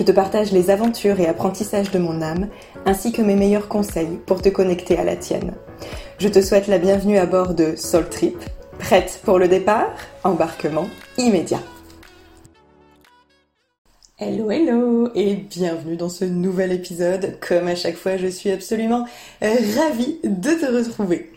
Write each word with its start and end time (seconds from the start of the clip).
Je 0.00 0.04
te 0.06 0.12
partage 0.12 0.50
les 0.50 0.70
aventures 0.70 1.20
et 1.20 1.26
apprentissages 1.26 1.90
de 1.90 1.98
mon 1.98 2.22
âme, 2.22 2.48
ainsi 2.86 3.12
que 3.12 3.20
mes 3.20 3.36
meilleurs 3.36 3.68
conseils 3.68 4.18
pour 4.24 4.40
te 4.40 4.48
connecter 4.48 4.96
à 4.96 5.04
la 5.04 5.14
tienne. 5.14 5.52
Je 6.16 6.28
te 6.28 6.40
souhaite 6.40 6.68
la 6.68 6.78
bienvenue 6.78 7.18
à 7.18 7.26
bord 7.26 7.52
de 7.52 7.76
Soul 7.76 8.08
Trip. 8.08 8.38
Prête 8.78 9.20
pour 9.26 9.38
le 9.38 9.46
départ? 9.46 9.90
Embarquement 10.24 10.86
immédiat. 11.18 11.60
Hello 14.18 14.50
hello 14.50 15.10
et 15.14 15.34
bienvenue 15.34 15.98
dans 15.98 16.08
ce 16.08 16.24
nouvel 16.24 16.72
épisode. 16.72 17.36
Comme 17.46 17.68
à 17.68 17.74
chaque 17.74 17.96
fois, 17.96 18.16
je 18.16 18.28
suis 18.28 18.50
absolument 18.50 19.06
euh, 19.42 19.54
ravie 19.76 20.18
de 20.24 20.50
te 20.52 20.64
retrouver. 20.64 21.30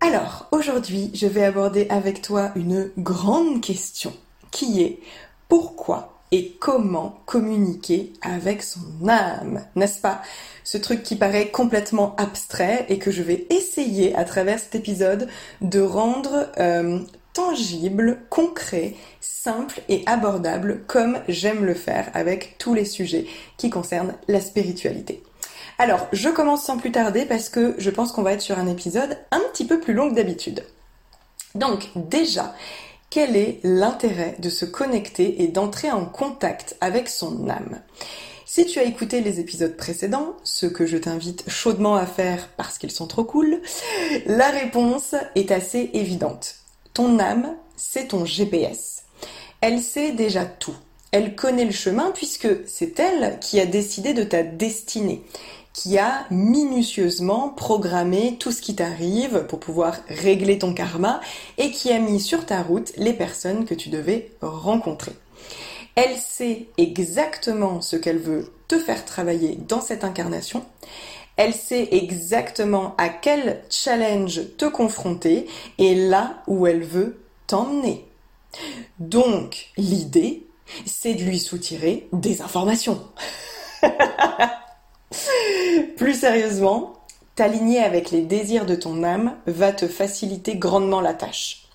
Alors, 0.00 0.48
aujourd'hui, 0.50 1.12
je 1.14 1.28
vais 1.28 1.44
aborder 1.44 1.86
avec 1.88 2.20
toi 2.20 2.50
une 2.56 2.90
grande 2.98 3.60
question 3.60 4.12
qui 4.50 4.82
est 4.82 4.98
pourquoi 5.48 6.15
et 6.32 6.56
comment 6.58 7.20
communiquer 7.26 8.12
avec 8.20 8.62
son 8.62 9.08
âme, 9.08 9.64
n'est-ce 9.76 10.00
pas? 10.00 10.22
Ce 10.64 10.78
truc 10.78 11.02
qui 11.02 11.16
paraît 11.16 11.48
complètement 11.50 12.16
abstrait 12.16 12.86
et 12.88 12.98
que 12.98 13.10
je 13.10 13.22
vais 13.22 13.46
essayer 13.50 14.14
à 14.16 14.24
travers 14.24 14.58
cet 14.58 14.74
épisode 14.74 15.28
de 15.60 15.80
rendre 15.80 16.48
euh, 16.58 16.98
tangible, 17.32 18.18
concret, 18.30 18.94
simple 19.20 19.80
et 19.88 20.02
abordable 20.06 20.82
comme 20.86 21.18
j'aime 21.28 21.64
le 21.64 21.74
faire 21.74 22.10
avec 22.14 22.56
tous 22.58 22.74
les 22.74 22.84
sujets 22.84 23.26
qui 23.58 23.70
concernent 23.70 24.14
la 24.26 24.40
spiritualité. 24.40 25.22
Alors, 25.78 26.08
je 26.12 26.30
commence 26.30 26.64
sans 26.64 26.78
plus 26.78 26.90
tarder 26.90 27.26
parce 27.26 27.50
que 27.50 27.74
je 27.76 27.90
pense 27.90 28.10
qu'on 28.10 28.22
va 28.22 28.32
être 28.32 28.40
sur 28.40 28.58
un 28.58 28.66
épisode 28.66 29.18
un 29.30 29.40
petit 29.52 29.66
peu 29.66 29.78
plus 29.78 29.92
long 29.92 30.08
que 30.08 30.14
d'habitude. 30.14 30.64
Donc, 31.54 31.90
déjà, 31.94 32.54
quel 33.10 33.36
est 33.36 33.60
l'intérêt 33.62 34.36
de 34.38 34.50
se 34.50 34.64
connecter 34.64 35.42
et 35.42 35.48
d'entrer 35.48 35.90
en 35.90 36.04
contact 36.04 36.76
avec 36.80 37.08
son 37.08 37.48
âme? 37.48 37.80
Si 38.44 38.64
tu 38.64 38.78
as 38.78 38.84
écouté 38.84 39.20
les 39.20 39.40
épisodes 39.40 39.76
précédents, 39.76 40.36
ce 40.44 40.66
que 40.66 40.86
je 40.86 40.96
t'invite 40.96 41.44
chaudement 41.48 41.96
à 41.96 42.06
faire 42.06 42.48
parce 42.56 42.78
qu'ils 42.78 42.92
sont 42.92 43.06
trop 43.06 43.24
cool, 43.24 43.60
la 44.26 44.50
réponse 44.50 45.14
est 45.34 45.50
assez 45.50 45.90
évidente. 45.94 46.56
Ton 46.94 47.18
âme, 47.18 47.56
c'est 47.76 48.08
ton 48.08 48.24
GPS. 48.24 49.04
Elle 49.60 49.80
sait 49.80 50.12
déjà 50.12 50.44
tout. 50.44 50.76
Elle 51.12 51.34
connaît 51.34 51.64
le 51.64 51.72
chemin 51.72 52.10
puisque 52.12 52.48
c'est 52.66 52.98
elle 53.00 53.38
qui 53.40 53.60
a 53.60 53.66
décidé 53.66 54.14
de 54.14 54.22
ta 54.22 54.42
destinée, 54.42 55.24
qui 55.76 55.98
a 55.98 56.24
minutieusement 56.30 57.50
programmé 57.50 58.38
tout 58.40 58.50
ce 58.50 58.62
qui 58.62 58.74
t'arrive 58.74 59.44
pour 59.46 59.60
pouvoir 59.60 59.96
régler 60.08 60.58
ton 60.58 60.72
karma 60.72 61.20
et 61.58 61.70
qui 61.70 61.92
a 61.92 61.98
mis 61.98 62.18
sur 62.18 62.46
ta 62.46 62.62
route 62.62 62.92
les 62.96 63.12
personnes 63.12 63.66
que 63.66 63.74
tu 63.74 63.90
devais 63.90 64.32
rencontrer. 64.40 65.12
Elle 65.94 66.16
sait 66.16 66.68
exactement 66.78 67.82
ce 67.82 67.96
qu'elle 67.96 68.18
veut 68.18 68.50
te 68.68 68.78
faire 68.78 69.04
travailler 69.04 69.58
dans 69.68 69.82
cette 69.82 70.02
incarnation 70.02 70.64
elle 71.36 71.52
sait 71.52 71.88
exactement 71.92 72.94
à 72.96 73.10
quel 73.10 73.62
challenge 73.68 74.40
te 74.56 74.64
confronter 74.64 75.46
et 75.76 75.94
là 75.94 76.42
où 76.46 76.66
elle 76.66 76.82
veut 76.82 77.20
t'emmener. 77.46 78.08
Donc, 79.00 79.68
l'idée, 79.76 80.46
c'est 80.86 81.12
de 81.12 81.24
lui 81.24 81.38
soutirer 81.38 82.08
des 82.14 82.40
informations. 82.40 83.02
Plus 85.96 86.20
sérieusement, 86.20 86.94
t'aligner 87.34 87.82
avec 87.82 88.10
les 88.10 88.22
désirs 88.22 88.66
de 88.66 88.74
ton 88.74 89.02
âme 89.04 89.36
va 89.46 89.72
te 89.72 89.86
faciliter 89.86 90.56
grandement 90.56 91.00
la 91.00 91.14
tâche. 91.14 91.68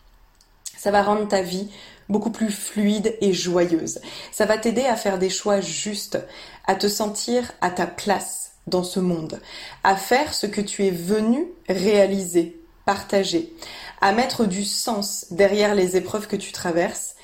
Ça 0.78 0.92
va 0.92 1.04
rendre 1.04 1.28
ta 1.28 1.42
vie 1.42 1.70
beaucoup 2.10 2.32
plus 2.32 2.52
fluide 2.52 3.16
et 3.22 3.34
joyeuse. 3.34 4.00
Ça 4.32 4.46
va 4.46 4.58
t'aider 4.58 4.86
à 4.86 4.96
faire 4.96 5.18
des 5.18 5.30
choix 5.30 5.62
justes, 5.62 6.20
à 6.68 6.76
te 6.76 6.88
sentir 6.88 7.52
à 7.62 7.70
ta 7.70 7.88
place 7.88 8.52
dans 8.68 8.84
ce 8.84 9.00
monde, 9.00 9.40
à 9.84 9.96
faire 9.96 10.34
ce 10.34 10.46
que 10.46 10.62
tu 10.62 10.86
es 10.86 10.92
venu 10.92 11.48
réaliser, 11.70 12.60
partager, 12.86 13.54
à 14.02 14.12
mettre 14.12 14.46
du 14.46 14.66
sens 14.66 15.28
derrière 15.32 15.74
les 15.74 15.96
épreuves 15.98 16.28
que 16.28 16.36
tu 16.36 16.52
traverses. 16.52 17.16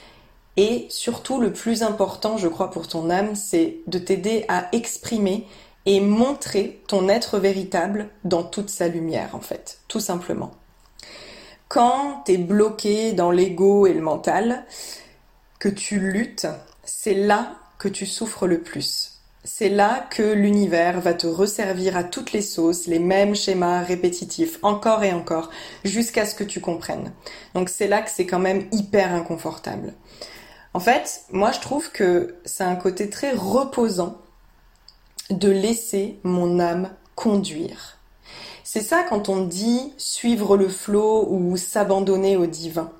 Et 0.56 0.88
surtout, 0.90 1.40
le 1.40 1.54
plus 1.54 1.84
important, 1.84 2.38
je 2.38 2.48
crois, 2.48 2.72
pour 2.72 2.88
ton 2.88 3.10
âme, 3.10 3.36
c'est 3.36 3.78
de 3.86 4.00
t'aider 4.00 4.46
à 4.48 4.68
exprimer 4.72 5.46
et 5.88 6.00
montrer 6.00 6.84
ton 6.88 7.10
être 7.10 7.40
véritable 7.40 8.10
dans 8.24 8.44
toute 8.44 8.70
sa 8.70 8.88
lumière, 8.88 9.32
en 9.34 9.40
fait, 9.40 9.80
tout 9.88 10.00
simplement. 10.00 10.52
Quand 11.68 12.22
tu 12.28 12.34
es 12.34 12.38
bloqué 12.38 13.14
dans 13.14 13.32
l'ego 13.32 13.88
et 13.88 13.94
le 13.94 14.02
mental, 14.02 14.66
que 15.60 15.70
tu 15.70 16.00
luttes, 16.00 16.48
c'est 16.84 17.16
là 17.16 17.54
que 17.80 17.88
tu 17.88 18.06
souffres 18.06 18.46
le 18.46 18.62
plus 18.62 19.18
c'est 19.48 19.70
là 19.70 20.06
que 20.10 20.34
l'univers 20.34 21.00
va 21.00 21.14
te 21.14 21.26
resservir 21.26 21.96
à 21.96 22.04
toutes 22.04 22.34
les 22.34 22.42
sauces, 22.42 22.86
les 22.86 23.00
mêmes 23.00 23.34
schémas 23.34 23.82
répétitifs, 23.82 24.60
encore 24.62 25.06
et 25.06 25.14
encore, 25.14 25.50
jusqu'à 25.86 26.26
ce 26.26 26.36
que 26.36 26.44
tu 26.44 26.60
comprennes. 26.60 27.14
Donc 27.54 27.70
c'est 27.70 27.88
là 27.88 28.02
que 28.02 28.10
c'est 28.12 28.26
quand 28.26 28.40
même 28.40 28.68
hyper 28.74 29.14
inconfortable. 29.14 29.94
En 30.74 30.82
fait, 30.82 31.22
moi 31.32 31.54
je 31.54 31.62
trouve 31.62 31.92
que 31.92 32.36
c'est 32.44 32.66
un 32.66 32.76
côté 32.76 33.10
très 33.10 33.32
reposant 33.32 34.18
de 35.30 35.50
laisser 35.50 36.20
mon 36.24 36.60
âme 36.60 36.90
conduire. 37.16 37.98
C'est 38.64 38.82
ça 38.82 39.04
quand 39.08 39.30
on 39.30 39.46
dit 39.46 39.94
suivre 39.98 40.58
le 40.58 40.68
flot 40.68 41.28
ou 41.30 41.56
s'abandonner 41.58 42.38
au 42.38 42.46
divin. 42.46 42.92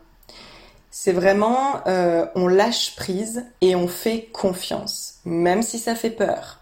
C'est 0.92 1.12
vraiment, 1.12 1.82
euh, 1.88 2.26
on 2.36 2.48
lâche 2.48 2.96
prise 2.96 3.46
et 3.62 3.76
on 3.76 3.88
fait 3.88 4.30
confiance, 4.34 5.16
même 5.26 5.62
si 5.62 5.78
ça 5.78 5.94
fait 5.94 6.10
peur. 6.10 6.60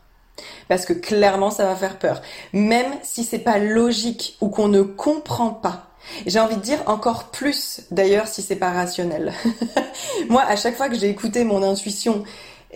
Parce 0.67 0.85
que 0.85 0.93
clairement, 0.93 1.51
ça 1.51 1.65
va 1.65 1.75
faire 1.75 1.99
peur. 1.99 2.21
Même 2.51 2.91
si 3.03 3.23
c'est 3.23 3.39
pas 3.39 3.59
logique 3.59 4.37
ou 4.41 4.49
qu'on 4.49 4.67
ne 4.67 4.81
comprend 4.81 5.51
pas. 5.51 5.87
J'ai 6.25 6.39
envie 6.39 6.57
de 6.57 6.61
dire 6.61 6.83
encore 6.87 7.25
plus, 7.25 7.81
d'ailleurs, 7.91 8.27
si 8.27 8.41
c'est 8.41 8.55
pas 8.55 8.71
rationnel. 8.71 9.33
Moi, 10.29 10.41
à 10.41 10.55
chaque 10.55 10.75
fois 10.75 10.89
que 10.89 10.95
j'ai 10.95 11.09
écouté 11.09 11.43
mon 11.43 11.63
intuition 11.63 12.23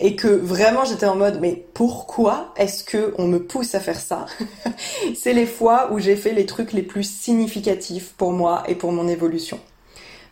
et 0.00 0.16
que 0.16 0.28
vraiment 0.28 0.84
j'étais 0.84 1.06
en 1.06 1.14
mode 1.14 1.38
mais 1.40 1.64
pourquoi 1.74 2.52
est-ce 2.56 2.82
que 2.82 3.14
on 3.18 3.26
me 3.26 3.38
pousse 3.38 3.74
à 3.74 3.80
faire 3.80 4.00
ça? 4.00 4.26
C'est 5.14 5.34
les 5.34 5.46
fois 5.46 5.92
où 5.92 5.98
j'ai 5.98 6.16
fait 6.16 6.32
les 6.32 6.46
trucs 6.46 6.72
les 6.72 6.82
plus 6.82 7.04
significatifs 7.04 8.14
pour 8.16 8.32
moi 8.32 8.62
et 8.66 8.74
pour 8.74 8.92
mon 8.92 9.06
évolution. 9.06 9.60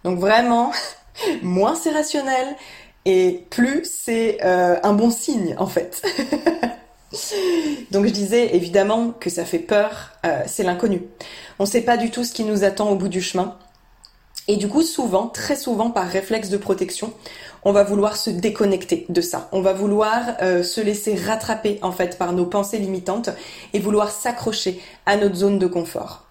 Donc 0.04 0.18
vraiment, 0.18 0.72
moins 1.42 1.74
c'est 1.74 1.90
rationnel 1.90 2.56
et 3.04 3.44
plus 3.50 3.84
c'est 3.84 4.38
euh, 4.44 4.78
un 4.82 4.92
bon 4.94 5.10
signe 5.10 5.54
en 5.58 5.66
fait. 5.66 6.02
Donc 7.90 8.06
je 8.06 8.10
disais 8.10 8.54
évidemment 8.54 9.10
que 9.10 9.30
ça 9.30 9.44
fait 9.44 9.58
peur, 9.58 10.12
euh, 10.26 10.42
c'est 10.46 10.62
l'inconnu. 10.62 11.02
On 11.58 11.64
ne 11.64 11.68
sait 11.68 11.80
pas 11.82 11.96
du 11.96 12.10
tout 12.10 12.24
ce 12.24 12.32
qui 12.32 12.44
nous 12.44 12.64
attend 12.64 12.90
au 12.90 12.96
bout 12.96 13.08
du 13.08 13.22
chemin. 13.22 13.56
Et 14.46 14.56
du 14.56 14.66
coup, 14.66 14.82
souvent, 14.82 15.26
très 15.26 15.56
souvent, 15.56 15.90
par 15.90 16.08
réflexe 16.08 16.48
de 16.48 16.56
protection, 16.56 17.12
on 17.68 17.72
va 17.72 17.84
vouloir 17.84 18.16
se 18.16 18.30
déconnecter 18.30 19.04
de 19.10 19.20
ça. 19.20 19.50
On 19.52 19.60
va 19.60 19.74
vouloir 19.74 20.22
euh, 20.40 20.62
se 20.62 20.80
laisser 20.80 21.14
rattraper 21.14 21.78
en 21.82 21.92
fait 21.92 22.16
par 22.16 22.32
nos 22.32 22.46
pensées 22.46 22.78
limitantes 22.78 23.28
et 23.74 23.78
vouloir 23.78 24.10
s'accrocher 24.10 24.80
à 25.04 25.18
notre 25.18 25.34
zone 25.34 25.58
de 25.58 25.66
confort. 25.66 26.27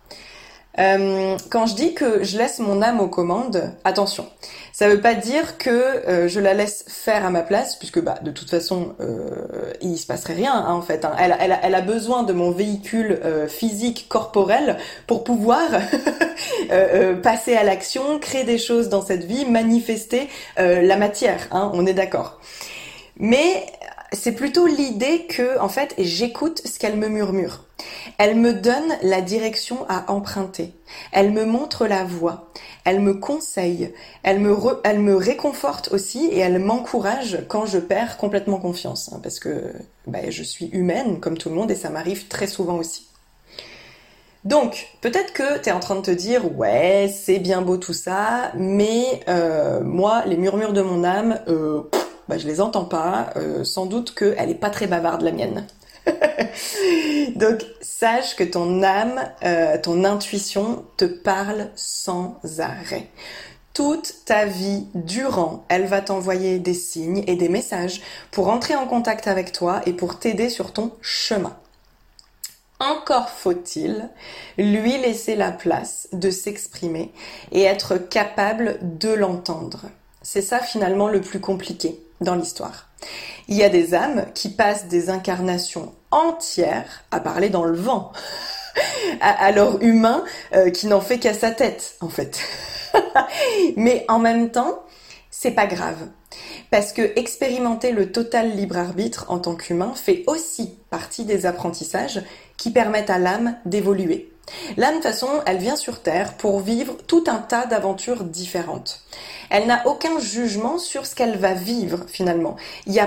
Euh, 0.80 1.38
quand 1.50 1.66
je 1.66 1.76
dis 1.76 1.94
que 1.94 2.24
je 2.24 2.38
laisse 2.38 2.60
mon 2.60 2.82
âme 2.82 3.00
aux 3.00 3.08
commandes, 3.08 3.74
attention, 3.84 4.28
ça 4.78 4.88
veut 4.88 5.02
pas 5.02 5.16
dire 5.16 5.58
que 5.58 5.72
euh, 5.72 6.28
je 6.28 6.40
la 6.40 6.54
laisse 6.54 6.86
faire 6.88 7.26
à 7.26 7.32
ma 7.32 7.42
place, 7.42 7.76
puisque 7.78 8.00
bah 8.00 8.20
de 8.22 8.30
toute 8.30 8.52
façon 8.52 8.94
euh, 9.00 9.74
il 9.82 9.98
se 9.98 10.06
passerait 10.06 10.36
rien 10.36 10.54
hein, 10.54 10.72
en 10.72 10.84
fait. 10.84 11.04
Hein. 11.04 11.16
Elle, 11.18 11.36
elle, 11.40 11.58
elle, 11.64 11.74
a 11.74 11.82
besoin 11.82 12.22
de 12.22 12.32
mon 12.32 12.52
véhicule 12.52 13.20
euh, 13.26 13.48
physique 13.48 14.06
corporel 14.08 14.78
pour 15.08 15.24
pouvoir 15.24 15.68
passer 17.24 17.56
à 17.56 17.64
l'action, 17.64 18.20
créer 18.20 18.44
des 18.44 18.60
choses 18.60 18.90
dans 18.90 19.02
cette 19.02 19.24
vie, 19.24 19.46
manifester 19.46 20.30
la 20.58 20.96
matière. 20.96 21.48
Hein, 21.50 21.72
on 21.74 21.88
est 21.88 21.96
d'accord. 21.96 22.40
Mais 23.18 23.66
c'est 24.12 24.34
plutôt 24.34 24.68
l'idée 24.68 25.26
que, 25.28 25.60
en 25.60 25.70
fait, 25.70 25.96
j'écoute 25.98 26.62
ce 26.66 26.78
qu'elle 26.78 26.98
me 26.98 27.08
murmure. 27.08 27.64
Elle 28.18 28.36
me 28.36 28.54
donne 28.54 28.98
la 29.04 29.22
direction 29.22 29.86
à 29.90 30.12
emprunter. 30.12 30.74
Elle 31.12 31.32
me 31.32 31.46
montre 31.46 31.86
la 31.86 32.04
voie. 32.04 32.52
Elle 32.84 33.00
me 33.00 33.14
conseille. 33.14 33.94
Elle 34.24 34.40
me, 34.40 35.16
réconforte 35.16 35.92
aussi 35.92 36.26
et 36.26 36.40
elle 36.40 36.60
m'encourage 36.60 37.46
quand 37.48 37.66
je 37.66 37.78
perds 37.78 38.18
complètement 38.18 38.58
confiance. 38.58 39.12
Hein, 39.14 39.20
parce 39.22 39.40
que 39.40 39.72
bah, 40.08 40.30
je 40.30 40.44
suis 40.44 40.68
humaine 40.68 41.20
comme 41.20 41.38
tout 41.38 41.50
le 41.50 41.56
monde 41.56 41.70
et 41.70 41.76
ça 41.76 41.90
m'arrive 41.90 42.28
très 42.28 42.48
souvent 42.48 42.78
aussi. 42.78 43.08
Donc, 44.46 44.88
peut-être 45.02 45.34
que 45.34 45.60
tu 45.62 45.70
es 45.70 45.72
en 45.74 45.80
train 45.80 45.96
de 45.96 46.02
te 46.02 46.12
dire, 46.12 46.58
ouais, 46.58 47.14
c'est 47.14 47.40
bien 47.40 47.62
beau 47.62 47.76
tout 47.76 47.94
ça, 47.94 48.52
mais 48.56 49.22
euh, 49.28 49.82
moi, 49.82 50.24
les 50.26 50.38
murmures 50.38 50.74
de 50.74 50.82
mon 50.82 51.04
âme, 51.04 51.42
euh, 51.50 51.82
bah, 52.30 52.38
je 52.38 52.48
les 52.48 52.62
entends 52.62 52.86
pas. 52.86 53.32
Euh, 53.36 53.64
sans 53.64 53.86
doute 53.86 54.16
qu'elle 54.16 54.50
est 54.50 54.56
pas 54.56 54.70
très 54.70 54.88
bavarde 54.88 55.22
la 55.22 55.34
mienne. 55.34 55.68
Donc 57.36 57.64
sache 57.82 58.36
que 58.36 58.44
ton 58.44 58.84
âme, 58.84 59.22
euh, 59.44 59.78
ton 59.82 60.04
intuition 60.04 60.86
te 60.98 61.06
parle 61.06 61.70
sans 61.76 62.40
arrêt. 62.60 63.10
Toute 63.74 64.26
ta 64.26 64.46
vie 64.46 64.88
durant, 64.96 65.66
elle 65.70 65.86
va 65.86 66.02
t'envoyer 66.02 66.58
des 66.58 66.74
signes 66.74 67.24
et 67.28 67.36
des 67.36 67.50
messages 67.50 68.02
pour 68.32 68.50
entrer 68.50 68.76
en 68.76 68.88
contact 68.88 69.28
avec 69.28 69.52
toi 69.52 69.82
et 69.86 69.94
pour 69.94 70.18
t'aider 70.18 70.50
sur 70.50 70.74
ton 70.74 70.94
chemin. 71.02 71.56
Encore 72.80 73.30
faut-il 73.30 74.10
lui 74.58 74.98
laisser 74.98 75.36
la 75.36 75.52
place 75.52 76.08
de 76.12 76.30
s'exprimer 76.30 77.12
et 77.52 77.64
être 77.64 77.98
capable 77.98 78.78
de 78.82 79.10
l'entendre. 79.10 79.86
C'est 80.22 80.42
ça 80.42 80.60
finalement 80.60 81.08
le 81.08 81.22
plus 81.22 81.40
compliqué 81.40 82.00
dans 82.22 82.36
l'histoire. 82.36 82.90
Il 83.48 83.56
y 83.56 83.64
a 83.64 83.70
des 83.70 83.96
âmes 83.96 84.26
qui 84.34 84.50
passent 84.50 84.88
des 84.88 85.10
incarnations 85.10 85.94
entières 86.12 87.04
à 87.12 87.20
parler 87.20 87.50
dans 87.50 87.66
le 87.66 87.78
vent, 87.78 88.12
à, 89.22 89.52
leur 89.52 89.82
humain 89.82 90.24
euh, 90.54 90.70
qui 90.70 90.88
n'en 90.88 91.02
fait 91.02 91.20
qu'à 91.20 91.34
sa 91.34 91.52
tête, 91.52 91.96
en 92.02 92.10
fait. 92.10 92.40
Mais 93.76 94.06
en 94.08 94.20
même 94.20 94.52
temps, 94.52 94.84
c'est 95.32 95.52
pas 95.52 95.68
grave. 95.68 96.08
Parce 96.72 96.94
que 96.94 97.18
expérimenter 97.18 97.92
le 97.92 98.12
total 98.12 98.52
libre 98.56 98.78
arbitre 98.78 99.26
en 99.30 99.40
tant 99.40 99.56
qu'humain 99.56 99.94
fait 99.96 100.24
aussi 100.28 100.78
partie 100.90 101.26
des 101.26 101.46
apprentissages 101.46 102.22
qui 102.58 102.72
permettent 102.72 103.10
à 103.10 103.20
l'âme 103.20 103.56
d'évoluer. 103.66 104.32
L'âme, 104.78 104.92
de 104.92 104.96
toute 104.96 105.04
façon, 105.04 105.30
elle 105.46 105.58
vient 105.58 105.76
sur 105.76 106.02
Terre 106.02 106.36
pour 106.36 106.60
vivre 106.60 106.96
tout 107.08 107.24
un 107.28 107.38
tas 107.38 107.66
d'aventures 107.66 108.24
différentes. 108.24 109.02
Elle 109.50 109.68
n'a 109.68 109.86
aucun 109.88 110.20
jugement 110.20 110.78
sur 110.78 111.06
ce 111.06 111.16
qu'elle 111.16 111.38
va 111.38 111.54
vivre 111.54 112.06
finalement. 112.08 112.56
Il 112.86 112.94
n'y 112.94 113.00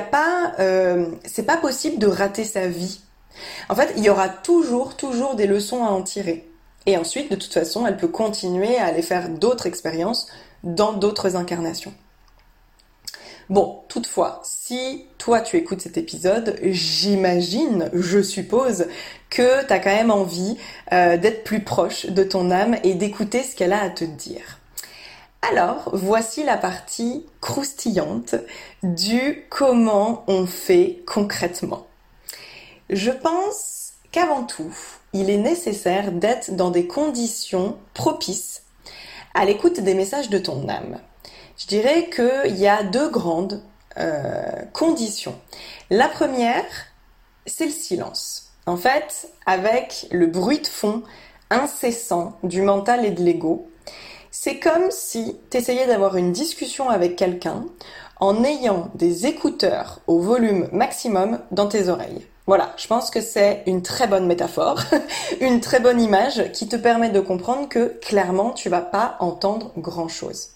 euh, 0.59 1.07
c'est 1.25 1.45
pas 1.45 1.57
possible 1.57 1.99
de 1.99 2.07
rater 2.07 2.45
sa 2.45 2.67
vie. 2.67 3.01
En 3.69 3.75
fait, 3.75 3.93
il 3.97 4.05
y 4.05 4.11
aura 4.11 4.29
toujours, 4.29 4.97
toujours 4.97 5.35
des 5.35 5.47
leçons 5.47 5.85
à 5.85 5.89
en 5.89 6.03
tirer. 6.03 6.47
Et 6.87 6.97
ensuite, 6.97 7.31
de 7.31 7.37
toute 7.37 7.53
façon, 7.53 7.87
elle 7.87 7.97
peut 7.97 8.09
continuer 8.09 8.77
à 8.77 8.87
aller 8.87 9.03
faire 9.03 9.29
d'autres 9.29 9.67
expériences 9.67 10.29
dans 10.63 10.93
d'autres 10.93 11.37
incarnations. 11.37 11.93
Bon, 13.51 13.83
toutefois, 13.89 14.41
si 14.45 15.07
toi 15.19 15.41
tu 15.41 15.57
écoutes 15.57 15.81
cet 15.81 15.99
épisode, 15.99 16.57
j'imagine, 16.63 17.91
je 17.93 18.23
suppose, 18.23 18.87
que 19.31 19.65
tu 19.65 19.73
as 19.73 19.79
quand 19.79 19.95
même 19.95 20.11
envie 20.11 20.59
euh, 20.93 21.17
d'être 21.17 21.45
plus 21.45 21.63
proche 21.63 22.07
de 22.07 22.25
ton 22.25 22.51
âme 22.51 22.77
et 22.83 22.95
d'écouter 22.95 23.43
ce 23.43 23.57
qu'elle 23.57 23.73
a 23.73 23.81
à 23.81 23.91
te 23.91 24.05
dire. 24.05 24.59
Alors, 25.43 25.91
voici 25.95 26.45
la 26.45 26.59
partie 26.59 27.27
croustillante 27.41 28.35
du 28.83 29.47
comment 29.49 30.25
on 30.27 30.47
fait 30.47 31.03
concrètement. 31.07 31.87
Je 32.91 33.11
pense 33.11 33.93
qu'avant 34.13 34.45
tout, 34.45 34.75
il 35.13 35.31
est 35.31 35.39
nécessaire 35.39 36.13
d'être 36.13 36.55
dans 36.57 36.71
des 36.71 36.87
conditions 36.87 37.79
propices 37.95 38.63
à 39.35 39.45
l'écoute 39.45 39.81
des 39.81 39.95
messages 39.95 40.29
de 40.29 40.39
ton 40.39 40.69
âme. 40.69 40.99
Je 41.57 41.67
dirais 41.67 42.11
qu'il 42.11 42.57
y 42.57 42.67
a 42.67 42.83
deux 42.83 43.09
grandes 43.09 43.63
euh, 43.99 44.63
conditions. 44.73 45.39
La 45.89 46.09
première, 46.09 46.65
c'est 47.47 47.67
le 47.67 47.73
silence. 47.73 48.50
En 48.67 48.77
fait, 48.77 49.31
avec 49.47 50.07
le 50.11 50.27
bruit 50.27 50.61
de 50.61 50.67
fond 50.67 51.03
incessant 51.51 52.39
du 52.43 52.63
mental 52.63 53.05
et 53.05 53.11
de 53.11 53.23
l'ego, 53.23 53.69
c'est 54.31 54.59
comme 54.59 54.91
si 54.91 55.37
tu 55.51 55.57
essayais 55.57 55.87
d'avoir 55.87 56.17
une 56.17 56.33
discussion 56.33 56.89
avec 56.89 57.17
quelqu'un 57.17 57.65
en 58.21 58.45
ayant 58.45 58.91
des 58.95 59.27
écouteurs 59.27 60.01
au 60.07 60.21
volume 60.21 60.69
maximum 60.73 61.41
dans 61.51 61.67
tes 61.67 61.89
oreilles. 61.89 62.27
Voilà, 62.47 62.73
je 62.77 62.87
pense 62.87 63.11
que 63.11 63.21
c'est 63.21 63.63
une 63.67 63.83
très 63.83 64.07
bonne 64.07 64.27
métaphore, 64.27 64.81
une 65.41 65.61
très 65.61 65.81
bonne 65.81 66.01
image 66.01 66.51
qui 66.53 66.69
te 66.69 66.77
permet 66.77 67.11
de 67.11 67.21
comprendre 67.21 67.69
que 67.69 67.99
clairement 68.01 68.51
tu 68.51 68.69
vas 68.69 68.81
pas 68.81 69.17
entendre 69.21 69.73
grand 69.77 70.09
chose. 70.09 70.51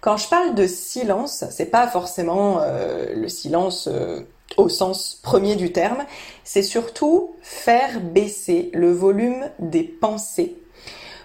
Quand 0.00 0.16
je 0.16 0.28
parle 0.28 0.54
de 0.54 0.66
silence, 0.66 1.44
c'est 1.50 1.70
pas 1.70 1.86
forcément 1.88 2.60
euh, 2.62 3.14
le 3.14 3.28
silence 3.28 3.88
euh, 3.88 4.20
au 4.56 4.68
sens 4.68 5.18
premier 5.22 5.56
du 5.56 5.72
terme, 5.72 6.04
c'est 6.44 6.62
surtout 6.62 7.34
faire 7.42 8.00
baisser 8.00 8.70
le 8.72 8.92
volume 8.92 9.50
des 9.58 9.82
pensées 9.84 10.56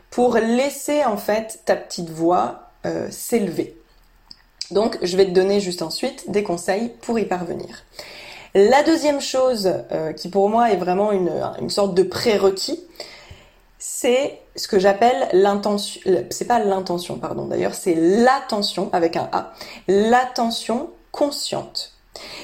pour 0.10 0.36
laisser 0.36 1.04
en 1.06 1.18
fait 1.18 1.62
ta 1.66 1.76
petite 1.76 2.10
voix 2.10 2.70
euh, 2.86 3.08
s'élever. 3.10 3.78
Donc 4.72 4.98
je 5.02 5.18
vais 5.18 5.26
te 5.26 5.32
donner 5.32 5.60
juste 5.60 5.82
ensuite 5.82 6.30
des 6.30 6.44
conseils 6.44 6.92
pour 7.02 7.18
y 7.18 7.26
parvenir. 7.26 7.84
La 8.56 8.84
deuxième 8.84 9.20
chose 9.20 9.74
qui 10.16 10.30
pour 10.30 10.48
moi 10.48 10.72
est 10.72 10.78
vraiment 10.78 11.12
une, 11.12 11.32
une 11.60 11.72
sorte 11.72 11.96
de 11.96 12.04
prérequis, 12.04 12.80
c'est 13.86 14.40
ce 14.56 14.70
que 14.70 14.80
j'appelle 14.80 15.28
l'intention, 15.34 16.00
c'est 16.30 16.48
pas 16.48 16.60
l'intention, 16.60 17.18
pardon 17.18 17.48
d'ailleurs, 17.48 17.74
c'est 17.74 17.96
l'attention 17.96 18.90
avec 18.94 19.18
un 19.18 19.28
A, 19.34 19.52
l'attention 19.90 20.90
consciente. 21.12 21.92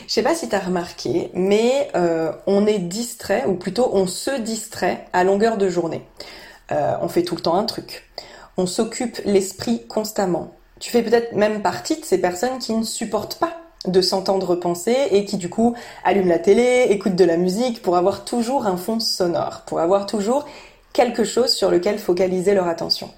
Je 0.07 0.13
sais 0.13 0.23
pas 0.23 0.35
si 0.35 0.49
tu 0.49 0.55
as 0.55 0.59
remarqué, 0.59 1.29
mais 1.33 1.89
euh, 1.95 2.31
on 2.47 2.65
est 2.65 2.79
distrait, 2.79 3.45
ou 3.45 3.55
plutôt 3.55 3.89
on 3.93 4.07
se 4.07 4.31
distrait 4.31 5.05
à 5.13 5.23
longueur 5.23 5.57
de 5.57 5.69
journée. 5.69 6.05
Euh, 6.71 6.95
on 7.01 7.07
fait 7.07 7.23
tout 7.23 7.35
le 7.35 7.41
temps 7.41 7.55
un 7.55 7.65
truc. 7.65 8.09
On 8.57 8.65
s'occupe 8.65 9.19
l'esprit 9.25 9.85
constamment. 9.87 10.53
Tu 10.79 10.91
fais 10.91 11.03
peut-être 11.03 11.33
même 11.33 11.61
partie 11.61 11.99
de 11.99 12.05
ces 12.05 12.19
personnes 12.19 12.57
qui 12.59 12.73
ne 12.73 12.83
supportent 12.83 13.35
pas 13.35 13.57
de 13.85 14.01
s'entendre 14.01 14.55
penser 14.55 14.95
et 15.11 15.25
qui 15.25 15.37
du 15.37 15.49
coup 15.49 15.75
allument 16.03 16.29
la 16.29 16.39
télé, 16.39 16.87
écoutent 16.89 17.15
de 17.15 17.25
la 17.25 17.37
musique 17.37 17.81
pour 17.81 17.95
avoir 17.95 18.25
toujours 18.25 18.65
un 18.65 18.77
fond 18.77 18.99
sonore, 18.99 19.63
pour 19.65 19.79
avoir 19.79 20.05
toujours 20.05 20.45
quelque 20.93 21.23
chose 21.23 21.53
sur 21.53 21.71
lequel 21.71 21.99
focaliser 21.99 22.53
leur 22.53 22.67
attention. 22.67 23.09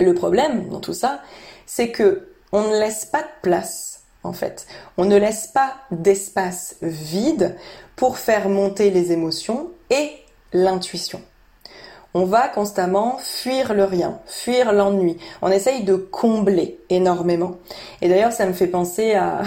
Le 0.00 0.14
problème 0.14 0.68
dans 0.68 0.80
tout 0.80 0.94
ça, 0.94 1.20
c'est 1.66 1.90
que 1.90 2.28
on 2.52 2.62
ne 2.62 2.80
laisse 2.80 3.04
pas 3.04 3.22
de 3.22 3.28
place, 3.42 3.89
en 4.22 4.32
fait. 4.32 4.66
On 4.96 5.04
ne 5.04 5.16
laisse 5.16 5.46
pas 5.46 5.74
d'espace 5.90 6.76
vide 6.82 7.56
pour 7.96 8.18
faire 8.18 8.48
monter 8.48 8.90
les 8.90 9.12
émotions 9.12 9.70
et 9.90 10.10
l'intuition. 10.52 11.22
On 12.12 12.24
va 12.24 12.48
constamment 12.48 13.18
fuir 13.18 13.72
le 13.72 13.84
rien, 13.84 14.18
fuir 14.26 14.72
l'ennui. 14.72 15.16
On 15.42 15.50
essaye 15.50 15.84
de 15.84 15.94
combler 15.94 16.80
énormément. 16.88 17.52
Et 18.02 18.08
d'ailleurs, 18.08 18.32
ça 18.32 18.46
me 18.46 18.52
fait 18.52 18.66
penser 18.66 19.14
à 19.14 19.42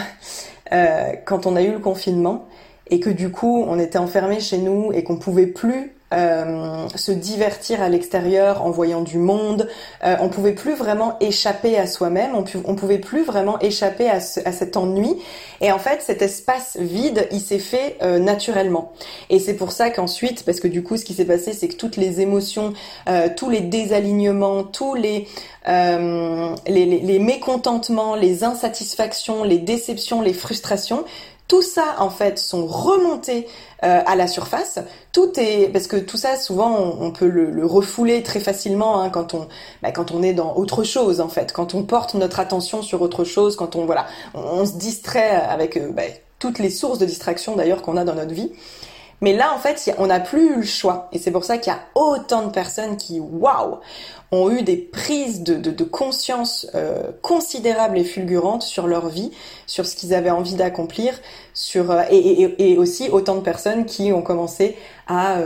euh, 0.72 1.14
quand 1.26 1.46
on 1.46 1.56
a 1.56 1.62
eu 1.62 1.72
le 1.72 1.80
confinement 1.80 2.48
et 2.90 3.00
que 3.00 3.10
du 3.10 3.32
coup, 3.32 3.66
on 3.68 3.80
était 3.80 3.98
enfermé 3.98 4.40
chez 4.40 4.58
nous 4.58 4.92
et 4.94 5.04
qu'on 5.04 5.18
pouvait 5.18 5.48
plus 5.48 5.93
euh, 6.14 6.88
se 6.96 7.12
divertir 7.12 7.82
à 7.82 7.90
l'extérieur 7.90 8.64
en 8.64 8.72
voyant 8.72 9.02
du 9.02 9.18
monde. 9.18 9.68
Euh, 10.04 10.16
on 10.22 10.30
pouvait 10.30 10.54
plus 10.54 10.76
vraiment 10.76 11.18
échapper 11.20 11.78
à 11.78 11.88
soi-même, 11.88 12.36
on, 12.36 12.76
pouvait 12.76 13.00
plus 13.00 13.24
vraiment 13.24 13.60
échapper 13.60 14.10
à, 14.10 14.20
cet 14.20 14.78
ennui. 14.78 15.18
Et 15.62 15.72
en 15.72 15.80
fait, 15.80 16.02
cet 16.02 16.22
espace 16.22 16.78
vide, 16.80 17.28
il 17.32 17.40
s'est 17.40 17.60
fait 17.60 17.98
euh, 18.02 18.20
naturellement. 18.20 18.92
Et 19.30 19.40
c'est 19.40 19.56
pour 19.56 19.72
ça 19.72 19.90
qu'ensuite, 19.90 20.46
parce 20.46 20.60
que 20.60 20.68
du 20.68 20.84
coup, 20.84 20.98
ce 20.98 21.06
qui 21.06 21.14
s'est 21.14 21.26
passé, 21.26 21.54
c'est 21.54 21.68
que 21.68 21.76
toutes 21.76 21.98
les 21.98 22.22
émotions, 22.22 22.74
euh, 23.10 23.30
tous 23.36 23.50
les 23.50 23.62
désalignements, 23.62 24.64
tous 24.64 24.96
les, 24.96 25.28
les, 25.66 26.56
les, 26.68 26.86
les 26.86 27.20
mécontentements, 27.20 28.16
les 28.16 28.44
insatisfactions, 28.44 29.44
les 29.44 29.58
déceptions, 29.58 30.22
les 30.22 30.34
frustrations, 30.34 31.06
tout 31.48 31.62
ça 31.62 31.96
en 32.00 32.10
fait 32.10 32.40
sont 32.40 32.66
remontés 32.66 33.48
euh, 33.84 34.02
à 34.06 34.16
la 34.16 34.28
surface. 34.28 34.80
Tout 35.12 35.32
est 35.38 35.70
parce 35.72 35.88
que 35.88 35.98
tout 35.98 36.18
ça 36.18 36.38
souvent 36.38 36.96
on, 37.00 37.12
peut 37.12 37.28
le, 37.28 37.66
refouler 37.66 38.24
très 38.24 38.40
facilement 38.40 39.02
hein, 39.02 39.10
quand 39.10 39.34
on 39.34 39.48
bah, 39.82 39.92
quand 39.92 40.12
on 40.12 40.24
est 40.24 40.34
dans 40.34 40.56
autre 40.56 40.84
chose 40.84 41.20
en 41.20 41.30
fait, 41.30 41.52
quand 41.52 41.74
on 41.74 41.84
porte 41.84 42.14
notre 42.14 42.40
attention 42.40 42.82
sur 42.82 43.02
autre 43.02 43.24
chose, 43.24 43.56
quand 43.56 43.76
on 43.76 43.86
voilà, 43.86 44.08
on, 44.34 44.66
se 44.66 44.74
distrait 44.74 45.32
avec 45.32 45.78
euh, 45.78 45.92
bah, 45.92 46.04
toutes 46.40 46.60
les 46.60 46.70
sources 46.70 47.00
de 47.00 47.06
distraction 47.06 47.56
d'ailleurs 47.56 47.82
qu'on 47.82 47.98
a 47.98 48.06
dans 48.06 48.16
notre 48.16 48.34
vie. 48.34 48.52
Mais 49.24 49.32
là, 49.32 49.54
en 49.56 49.58
fait, 49.58 49.90
on 50.00 50.08
n'a 50.08 50.20
plus 50.20 50.52
eu 50.52 50.56
le 50.58 50.66
choix. 50.66 51.08
Et 51.14 51.18
c'est 51.18 51.32
pour 51.32 51.46
ça 51.46 51.58
qu'il 51.58 51.72
y 51.72 51.76
a 51.76 51.80
autant 51.96 52.46
de 52.46 52.52
personnes 52.52 52.98
qui, 52.98 53.22
waouh, 53.22 53.78
ont 54.34 54.52
eu 54.52 54.64
des 54.64 54.76
prises 54.76 55.44
de, 55.44 55.84
conscience 55.86 56.68
euh, 56.76 57.04
considérables 57.22 57.98
et 57.98 58.04
fulgurantes 58.04 58.64
sur 58.64 58.86
leur 58.86 59.08
vie, 59.08 59.32
sur 59.66 59.86
ce 59.86 59.96
qu'ils 59.96 60.14
avaient 60.14 60.30
envie 60.30 60.56
d'accomplir, 60.56 61.18
sur 61.54 61.90
euh, 61.92 62.04
et, 62.12 62.78
aussi 62.78 63.08
autant 63.12 63.36
de 63.36 63.40
personnes 63.40 63.86
qui 63.86 64.12
ont 64.12 64.22
commencé 64.22 64.78
à 65.08 65.38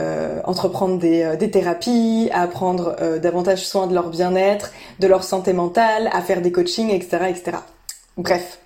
euh, 0.00 0.40
entreprendre 0.44 0.96
des, 1.00 1.36
des, 1.36 1.50
thérapies, 1.50 2.30
à 2.32 2.46
prendre 2.46 2.94
davantage 3.18 3.66
soin 3.66 3.88
de 3.88 3.94
leur 3.94 4.08
bien-être, 4.08 4.70
de 5.00 5.08
leur 5.08 5.24
santé 5.24 5.52
mentale, 5.52 6.10
à 6.12 6.22
faire 6.22 6.42
des 6.42 6.52
coachings, 6.52 6.90
etc., 6.90 7.24
etc. 7.30 7.56
Bref, 8.16 8.60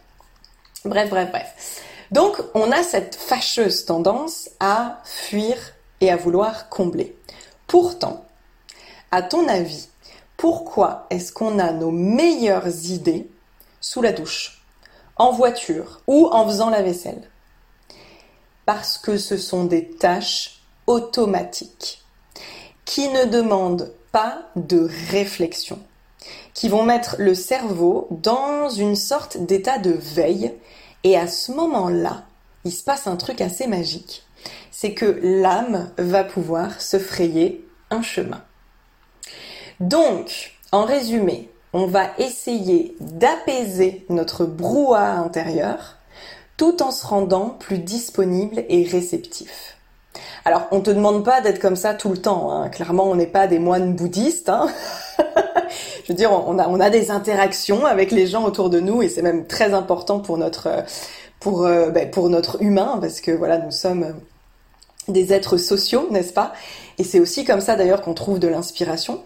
bref, 0.84 1.08
bref, 1.08 1.28
bref. 1.30 1.86
Donc, 2.10 2.36
on 2.54 2.72
a 2.72 2.82
cette 2.82 3.14
fâcheuse 3.14 3.84
tendance 3.84 4.50
à 4.58 5.00
fuir 5.04 5.56
et 6.00 6.10
à 6.10 6.16
vouloir 6.16 6.68
combler. 6.68 7.16
Pourtant, 7.66 8.24
à 9.12 9.22
ton 9.22 9.46
avis, 9.46 9.88
pourquoi 10.36 11.06
est-ce 11.10 11.32
qu'on 11.32 11.58
a 11.58 11.72
nos 11.72 11.90
meilleures 11.90 12.86
idées 12.86 13.30
sous 13.80 14.02
la 14.02 14.12
douche, 14.12 14.64
en 15.16 15.32
voiture 15.32 16.00
ou 16.06 16.26
en 16.32 16.46
faisant 16.46 16.70
la 16.70 16.82
vaisselle? 16.82 17.30
Parce 18.66 18.98
que 18.98 19.16
ce 19.16 19.36
sont 19.36 19.64
des 19.64 19.90
tâches 19.90 20.62
automatiques 20.86 22.02
qui 22.84 23.08
ne 23.08 23.24
demandent 23.24 23.92
pas 24.10 24.42
de 24.56 24.88
réflexion, 25.10 25.78
qui 26.54 26.68
vont 26.68 26.82
mettre 26.82 27.16
le 27.18 27.34
cerveau 27.34 28.08
dans 28.10 28.68
une 28.68 28.96
sorte 28.96 29.36
d'état 29.36 29.78
de 29.78 29.92
veille 29.92 30.52
et 31.04 31.16
à 31.16 31.26
ce 31.26 31.52
moment-là, 31.52 32.24
il 32.64 32.72
se 32.72 32.84
passe 32.84 33.06
un 33.06 33.16
truc 33.16 33.40
assez 33.40 33.66
magique, 33.66 34.24
c'est 34.70 34.94
que 34.94 35.18
l'âme 35.22 35.90
va 35.98 36.24
pouvoir 36.24 36.80
se 36.80 36.98
frayer 36.98 37.66
un 37.90 38.02
chemin. 38.02 38.42
Donc, 39.80 40.52
en 40.72 40.84
résumé, 40.84 41.50
on 41.72 41.86
va 41.86 42.10
essayer 42.18 42.96
d'apaiser 43.00 44.04
notre 44.08 44.44
brouhaha 44.44 45.12
intérieur 45.12 45.96
tout 46.56 46.82
en 46.82 46.90
se 46.90 47.06
rendant 47.06 47.48
plus 47.48 47.78
disponible 47.78 48.64
et 48.68 48.84
réceptif. 48.84 49.78
Alors, 50.44 50.66
on 50.72 50.80
te 50.80 50.90
demande 50.90 51.24
pas 51.24 51.40
d'être 51.40 51.60
comme 51.60 51.76
ça 51.76 51.94
tout 51.94 52.10
le 52.10 52.18
temps. 52.18 52.50
Hein. 52.50 52.68
Clairement, 52.68 53.04
on 53.04 53.14
n'est 53.14 53.26
pas 53.26 53.46
des 53.46 53.58
moines 53.58 53.94
bouddhistes. 53.94 54.48
Hein. 54.48 54.68
Je 56.04 56.12
veux 56.12 56.16
dire, 56.16 56.32
on 56.32 56.58
a, 56.80 56.90
des 56.90 57.10
interactions 57.10 57.84
avec 57.86 58.10
les 58.10 58.26
gens 58.26 58.44
autour 58.44 58.70
de 58.70 58.80
nous 58.80 59.02
et 59.02 59.08
c'est 59.08 59.22
même 59.22 59.46
très 59.46 59.74
important 59.74 60.20
pour 60.20 60.38
notre, 60.38 60.84
pour, 61.38 61.64
euh, 61.64 61.90
ben, 61.90 62.10
pour 62.10 62.28
notre 62.28 62.62
humain 62.62 62.98
parce 63.00 63.20
que 63.20 63.30
voilà, 63.30 63.58
nous 63.58 63.70
sommes 63.70 64.14
des 65.08 65.32
êtres 65.32 65.56
sociaux, 65.56 66.08
n'est-ce 66.10 66.32
pas? 66.32 66.52
Et 66.98 67.04
c'est 67.04 67.20
aussi 67.20 67.44
comme 67.44 67.60
ça 67.60 67.76
d'ailleurs 67.76 68.02
qu'on 68.02 68.14
trouve 68.14 68.38
de 68.38 68.48
l'inspiration. 68.48 69.22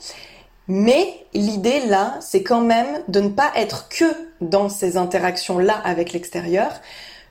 Mais 0.66 1.26
l'idée 1.34 1.80
là, 1.86 2.16
c'est 2.20 2.42
quand 2.42 2.62
même 2.62 3.02
de 3.08 3.20
ne 3.20 3.28
pas 3.28 3.50
être 3.56 3.88
que 3.88 4.04
dans 4.40 4.68
ces 4.68 4.96
interactions-là 4.96 5.74
avec 5.84 6.12
l'extérieur, 6.12 6.70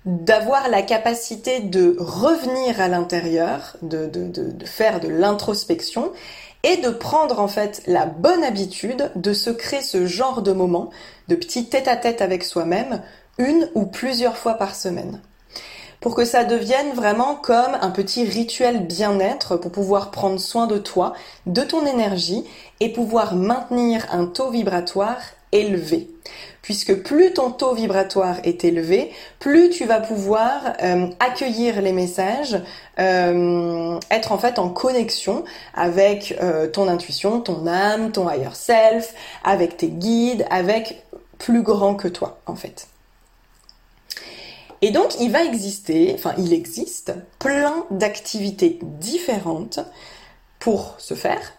d'avoir 0.05 0.69
la 0.69 0.81
capacité 0.81 1.61
de 1.61 1.95
revenir 1.97 2.81
à 2.81 2.87
l'intérieur, 2.87 3.77
de, 3.81 4.05
de, 4.05 4.27
de, 4.27 4.65
faire 4.65 4.99
de 4.99 5.07
l'introspection 5.07 6.11
et 6.63 6.77
de 6.77 6.89
prendre 6.89 7.39
en 7.39 7.47
fait 7.47 7.83
la 7.87 8.05
bonne 8.05 8.43
habitude 8.43 9.11
de 9.15 9.33
se 9.33 9.49
créer 9.49 9.81
ce 9.81 10.05
genre 10.05 10.41
de 10.41 10.53
moment, 10.53 10.89
de 11.27 11.35
petit 11.35 11.65
tête-à-tête 11.65 12.21
avec 12.21 12.43
soi-même, 12.43 13.01
une 13.37 13.69
ou 13.75 13.85
plusieurs 13.85 14.37
fois 14.37 14.53
par 14.53 14.75
semaine. 14.75 15.21
Pour 15.99 16.15
que 16.15 16.25
ça 16.25 16.43
devienne 16.43 16.93
vraiment 16.93 17.35
comme 17.35 17.77
un 17.79 17.89
petit 17.89 18.25
rituel 18.25 18.85
bien-être 18.85 19.55
pour 19.55 19.71
pouvoir 19.71 20.11
prendre 20.11 20.39
soin 20.39 20.67
de 20.67 20.77
toi, 20.77 21.13
de 21.45 21.61
ton 21.61 21.85
énergie 21.85 22.43
et 22.79 22.91
pouvoir 22.91 23.35
maintenir 23.35 24.05
un 24.11 24.25
taux 24.25 24.49
vibratoire 24.49 25.19
élevé. 25.53 26.09
Puisque 26.61 27.03
plus 27.03 27.33
ton 27.33 27.51
taux 27.51 27.73
vibratoire 27.73 28.37
est 28.43 28.63
élevé, 28.63 29.11
plus 29.39 29.69
tu 29.69 29.85
vas 29.85 29.99
pouvoir 29.99 30.73
euh, 30.81 31.07
accueillir 31.19 31.81
les 31.81 31.91
messages, 31.91 32.57
euh, 32.99 33.99
être 34.09 34.31
en 34.31 34.37
fait 34.37 34.59
en 34.59 34.69
connexion 34.69 35.43
avec 35.73 36.37
euh, 36.41 36.67
ton 36.67 36.87
intuition, 36.87 37.41
ton 37.41 37.67
âme, 37.67 38.11
ton 38.11 38.29
higher 38.29 38.55
self, 38.55 39.13
avec 39.43 39.77
tes 39.77 39.89
guides, 39.89 40.45
avec 40.49 41.03
plus 41.37 41.63
grand 41.63 41.95
que 41.95 42.07
toi 42.07 42.39
en 42.45 42.55
fait. 42.55 42.87
Et 44.81 44.91
donc, 44.91 45.17
il 45.21 45.31
va 45.31 45.45
exister, 45.45 46.11
enfin, 46.13 46.33
il 46.37 46.51
existe 46.51 47.13
plein 47.39 47.85
d'activités 47.89 48.79
différentes 48.81 49.79
pour 50.59 50.95
ce 50.97 51.13
faire 51.13 51.53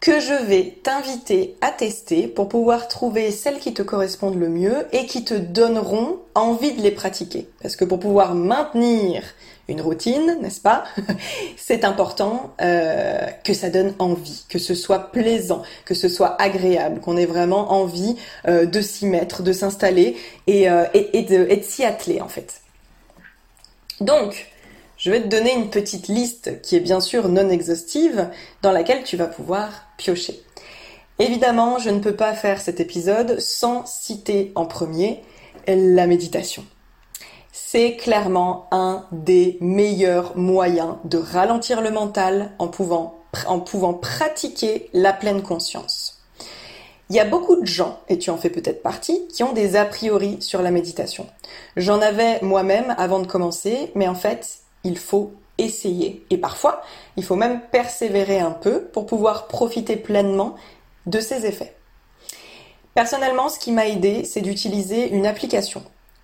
que 0.00 0.20
je 0.20 0.34
vais 0.46 0.78
t'inviter 0.82 1.56
à 1.60 1.70
tester 1.70 2.28
pour 2.28 2.48
pouvoir 2.48 2.86
trouver 2.86 3.32
celles 3.32 3.58
qui 3.58 3.74
te 3.74 3.82
correspondent 3.82 4.38
le 4.38 4.48
mieux 4.48 4.86
et 4.92 5.06
qui 5.06 5.24
te 5.24 5.34
donneront 5.34 6.18
envie 6.34 6.72
de 6.72 6.82
les 6.82 6.92
pratiquer. 6.92 7.48
Parce 7.60 7.74
que 7.74 7.84
pour 7.84 7.98
pouvoir 7.98 8.34
maintenir 8.34 9.24
une 9.66 9.80
routine, 9.80 10.38
n'est-ce 10.40 10.60
pas 10.60 10.84
C'est 11.56 11.84
important 11.84 12.54
euh, 12.60 13.26
que 13.44 13.52
ça 13.54 13.70
donne 13.70 13.92
envie, 13.98 14.44
que 14.48 14.58
ce 14.58 14.74
soit 14.74 15.10
plaisant, 15.10 15.62
que 15.84 15.94
ce 15.94 16.08
soit 16.08 16.40
agréable, 16.40 17.00
qu'on 17.00 17.16
ait 17.16 17.26
vraiment 17.26 17.72
envie 17.72 18.16
euh, 18.46 18.66
de 18.66 18.80
s'y 18.80 19.06
mettre, 19.06 19.42
de 19.42 19.52
s'installer 19.52 20.16
et, 20.46 20.70
euh, 20.70 20.84
et, 20.94 21.22
de, 21.22 21.46
et 21.50 21.56
de 21.56 21.64
s'y 21.64 21.84
atteler 21.84 22.20
en 22.20 22.28
fait. 22.28 22.60
Donc, 24.00 24.46
je 24.98 25.10
vais 25.10 25.22
te 25.22 25.28
donner 25.28 25.54
une 25.54 25.70
petite 25.70 26.08
liste 26.08 26.60
qui 26.60 26.76
est 26.76 26.80
bien 26.80 27.00
sûr 27.00 27.28
non 27.28 27.48
exhaustive 27.48 28.28
dans 28.62 28.72
laquelle 28.72 29.04
tu 29.04 29.16
vas 29.16 29.26
pouvoir 29.26 29.86
piocher. 29.96 30.42
Évidemment, 31.18 31.78
je 31.78 31.90
ne 31.90 32.00
peux 32.00 32.14
pas 32.14 32.34
faire 32.34 32.60
cet 32.60 32.80
épisode 32.80 33.40
sans 33.40 33.86
citer 33.86 34.52
en 34.54 34.66
premier 34.66 35.22
la 35.66 36.06
méditation 36.06 36.64
c'est 37.70 37.96
clairement 37.96 38.66
un 38.70 39.04
des 39.12 39.58
meilleurs 39.60 40.38
moyens 40.38 40.94
de 41.04 41.18
ralentir 41.18 41.82
le 41.82 41.90
mental 41.90 42.52
en 42.58 42.68
pouvant, 42.68 43.14
pratiquer 44.00 44.88
la 44.94 45.12
pleine 45.12 45.42
conscience. 45.42 46.22
Il 47.10 47.16
y 47.16 47.20
a 47.20 47.26
beaucoup 47.26 47.56
de 47.56 47.66
gens, 47.66 47.98
et 48.08 48.16
tu 48.16 48.30
en 48.30 48.38
fais 48.38 48.48
peut-être 48.48 48.82
partie, 48.82 49.26
qui 49.28 49.42
ont 49.42 49.52
des 49.52 49.76
a 49.76 49.84
priori 49.84 50.38
sur 50.40 50.62
la 50.62 50.70
méditation. 50.70 51.26
J'en 51.76 52.00
avais 52.00 52.40
moi-même 52.40 52.94
avant 52.96 53.18
de 53.18 53.26
commencer, 53.26 53.90
mais 53.94 54.08
en 54.08 54.14
fait, 54.14 54.60
il 54.84 54.98
faut 54.98 55.32
essayer. 55.58 56.24
Et 56.30 56.38
parfois, 56.38 56.82
il 57.16 57.24
faut 57.24 57.36
même 57.36 57.60
persévérer 57.72 58.38
un 58.38 58.52
peu 58.52 58.84
pour 58.84 59.06
pouvoir 59.06 59.48
profiter 59.48 59.96
pleinement 59.96 60.54
de 61.06 61.20
ses 61.20 61.46
effets. 61.46 61.74
Personnellement, 62.94 63.48
ce 63.48 63.58
qui 63.58 63.72
m'a 63.72 63.86
aidé, 63.86 64.24
c'est 64.24 64.40
d'utiliser 64.40 65.10
une 65.10 65.26
application 65.26 65.82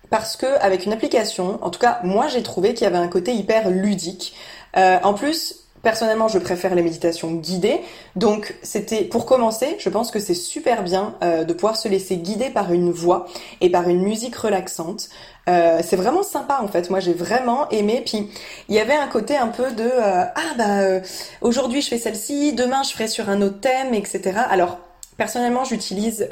parce 0.09 0.37
que 0.37 0.45
avec 0.45 0.85
une 0.85 0.93
application, 0.93 1.59
en 1.63 1.69
tout 1.69 1.79
cas 1.79 1.99
moi 2.03 2.27
j'ai 2.27 2.43
trouvé 2.43 2.73
qu'il 2.73 2.83
y 2.83 2.87
avait 2.87 2.97
un 2.97 3.07
côté 3.07 3.33
hyper 3.33 3.69
ludique. 3.69 4.35
Euh, 4.77 4.97
en 5.03 5.13
plus, 5.13 5.64
personnellement 5.85 6.27
je 6.27 6.39
préfère 6.39 6.73
les 6.73 6.81
méditations 6.81 7.31
guidées, 7.31 7.79
donc 8.15 8.55
c'était 8.63 9.03
pour 9.03 9.27
commencer, 9.27 9.75
je 9.77 9.87
pense 9.87 10.09
que 10.09 10.17
c'est 10.19 10.33
super 10.33 10.81
bien 10.81 11.13
euh, 11.23 11.43
de 11.43 11.53
pouvoir 11.53 11.77
se 11.77 11.87
laisser 11.87 12.17
guider 12.17 12.49
par 12.49 12.73
une 12.73 12.91
voix 12.91 13.27
et 13.61 13.69
par 13.69 13.87
une 13.87 14.01
musique 14.01 14.35
relaxante. 14.35 15.09
Euh, 15.47 15.81
c'est 15.83 15.95
vraiment 15.95 16.23
sympa 16.23 16.59
en 16.59 16.67
fait. 16.67 16.89
Moi 16.89 16.99
j'ai 16.99 17.13
vraiment 17.13 17.69
aimé. 17.69 18.01
Puis 18.03 18.27
il 18.67 18.73
y 18.73 18.79
avait 18.79 18.95
un 18.95 19.05
côté 19.05 19.37
un 19.37 19.49
peu 19.49 19.71
de 19.73 19.87
ah 20.01 20.31
bah 20.57 21.01
aujourd'hui 21.41 21.81
je 21.81 21.89
fais 21.89 21.99
celle-ci, 21.99 22.53
demain 22.53 22.81
je 22.81 22.89
ferai 22.89 23.07
sur 23.07 23.29
un 23.29 23.43
autre 23.43 23.59
thème, 23.59 23.93
etc. 23.93 24.39
Alors 24.49 24.79
personnellement 25.17 25.65
j'utilise 25.65 26.27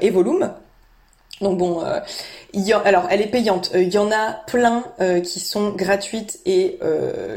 Evolume 0.00 0.50
donc 1.44 1.58
bon, 1.58 1.84
euh, 1.84 2.00
alors 2.84 3.06
elle 3.10 3.20
est 3.20 3.28
payante. 3.28 3.70
Euh, 3.74 3.82
il 3.82 3.94
y 3.94 3.98
en 3.98 4.10
a 4.10 4.32
plein 4.46 4.82
euh, 5.00 5.20
qui 5.20 5.38
sont 5.38 5.70
gratuites 5.70 6.40
et 6.44 6.80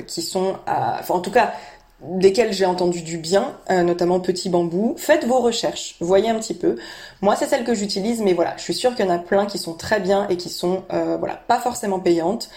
qui 0.08 0.22
sont, 0.24 0.56
à, 0.66 0.98
enfin 1.00 1.14
en 1.16 1.20
tout 1.20 1.32
cas 1.32 1.54
desquelles 2.02 2.54
j'ai 2.54 2.66
entendu 2.66 3.02
du 3.02 3.18
bien, 3.18 3.54
notamment 3.70 4.20
Petit 4.20 4.50
Bambou. 4.50 4.94
Faites 4.98 5.26
vos 5.26 5.40
recherches, 5.40 5.96
voyez 6.00 6.30
un 6.30 6.36
petit 6.36 6.54
peu. 6.54 6.78
Moi 7.22 7.36
c'est 7.36 7.48
celle 7.48 7.64
que 7.64 7.74
j'utilise, 7.74 8.22
mais 8.22 8.34
voilà, 8.34 8.54
je 8.58 8.62
suis 8.62 8.76
sûre 8.76 8.96
qu'il 8.96 9.06
y 9.06 9.10
en 9.10 9.14
a 9.14 9.18
plein 9.18 9.48
qui 9.48 9.58
sont 9.58 9.74
très 9.74 10.00
bien 10.00 10.28
et 10.30 10.38
qui 10.38 10.50
sont 10.50 10.84
voilà 10.90 11.36
pas 11.48 11.60
forcément 11.60 12.00
payantes. 12.00 12.50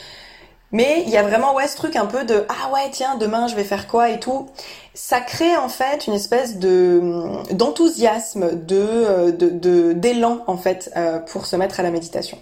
Mais 0.73 1.03
il 1.05 1.11
y 1.11 1.17
a 1.17 1.23
vraiment 1.23 1.55
ouais 1.55 1.67
ce 1.67 1.77
truc 1.77 1.97
un 1.97 2.07
peu 2.07 2.25
de 2.25 2.45
ah 2.49 2.73
ouais 2.73 2.89
tiens 2.93 3.17
demain 3.17 3.49
je 3.49 3.57
vais 3.57 3.65
faire 3.65 3.89
quoi 3.89 4.11
et 4.11 4.21
tout. 4.21 4.49
Ça 4.95 5.21
crée 5.21 5.57
en 5.57 5.69
fait 5.69 6.07
une 6.07 6.15
espèce 6.15 6.59
de 6.59 7.53
d'enthousiasme, 7.53 8.53
de 8.55 9.31
de 9.33 9.93
d'élan 9.93 10.45
en 10.47 10.57
fait 10.57 10.93
euh, 10.97 11.19
pour 11.19 11.47
se 11.47 11.57
mettre 11.57 11.81
à 11.81 11.83
la 11.83 11.91
méditation. 11.91 12.39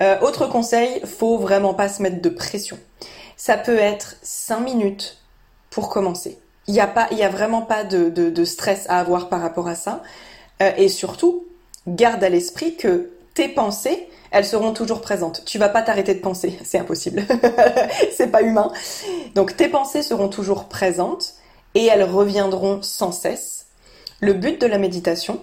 Euh, 0.00 0.18
autre 0.20 0.46
conseil, 0.46 1.00
faut 1.04 1.38
vraiment 1.38 1.74
pas 1.74 1.88
se 1.88 2.02
mettre 2.02 2.20
de 2.22 2.28
pression. 2.28 2.78
Ça 3.36 3.56
peut 3.56 3.78
être 3.78 4.16
5 4.22 4.60
minutes 4.60 5.18
pour 5.70 5.88
commencer. 5.88 6.38
Il 6.66 6.74
y 6.74 6.80
a 6.80 6.86
pas, 6.86 7.08
il 7.10 7.18
y 7.18 7.22
a 7.22 7.28
vraiment 7.28 7.62
pas 7.62 7.84
de, 7.84 8.08
de, 8.10 8.44
stress 8.44 8.86
à 8.88 9.00
avoir 9.00 9.28
par 9.28 9.40
rapport 9.40 9.68
à 9.68 9.74
ça. 9.74 10.02
Euh, 10.62 10.70
et 10.76 10.88
surtout, 10.88 11.46
garde 11.86 12.22
à 12.22 12.28
l'esprit 12.28 12.76
que 12.76 13.10
tes 13.34 13.48
pensées, 13.48 14.08
elles 14.30 14.44
seront 14.44 14.72
toujours 14.72 15.00
présentes. 15.00 15.42
Tu 15.44 15.58
vas 15.58 15.68
pas 15.68 15.82
t'arrêter 15.82 16.14
de 16.14 16.20
penser, 16.20 16.58
c'est 16.64 16.78
impossible. 16.78 17.24
c'est 18.16 18.30
pas 18.30 18.42
humain. 18.42 18.72
Donc 19.34 19.56
tes 19.56 19.68
pensées 19.68 20.02
seront 20.02 20.28
toujours 20.28 20.64
présentes 20.64 21.34
et 21.74 21.86
elles 21.86 22.04
reviendront 22.04 22.80
sans 22.82 23.12
cesse. 23.12 23.66
Le 24.20 24.32
but 24.32 24.60
de 24.60 24.66
la 24.66 24.78
méditation, 24.78 25.40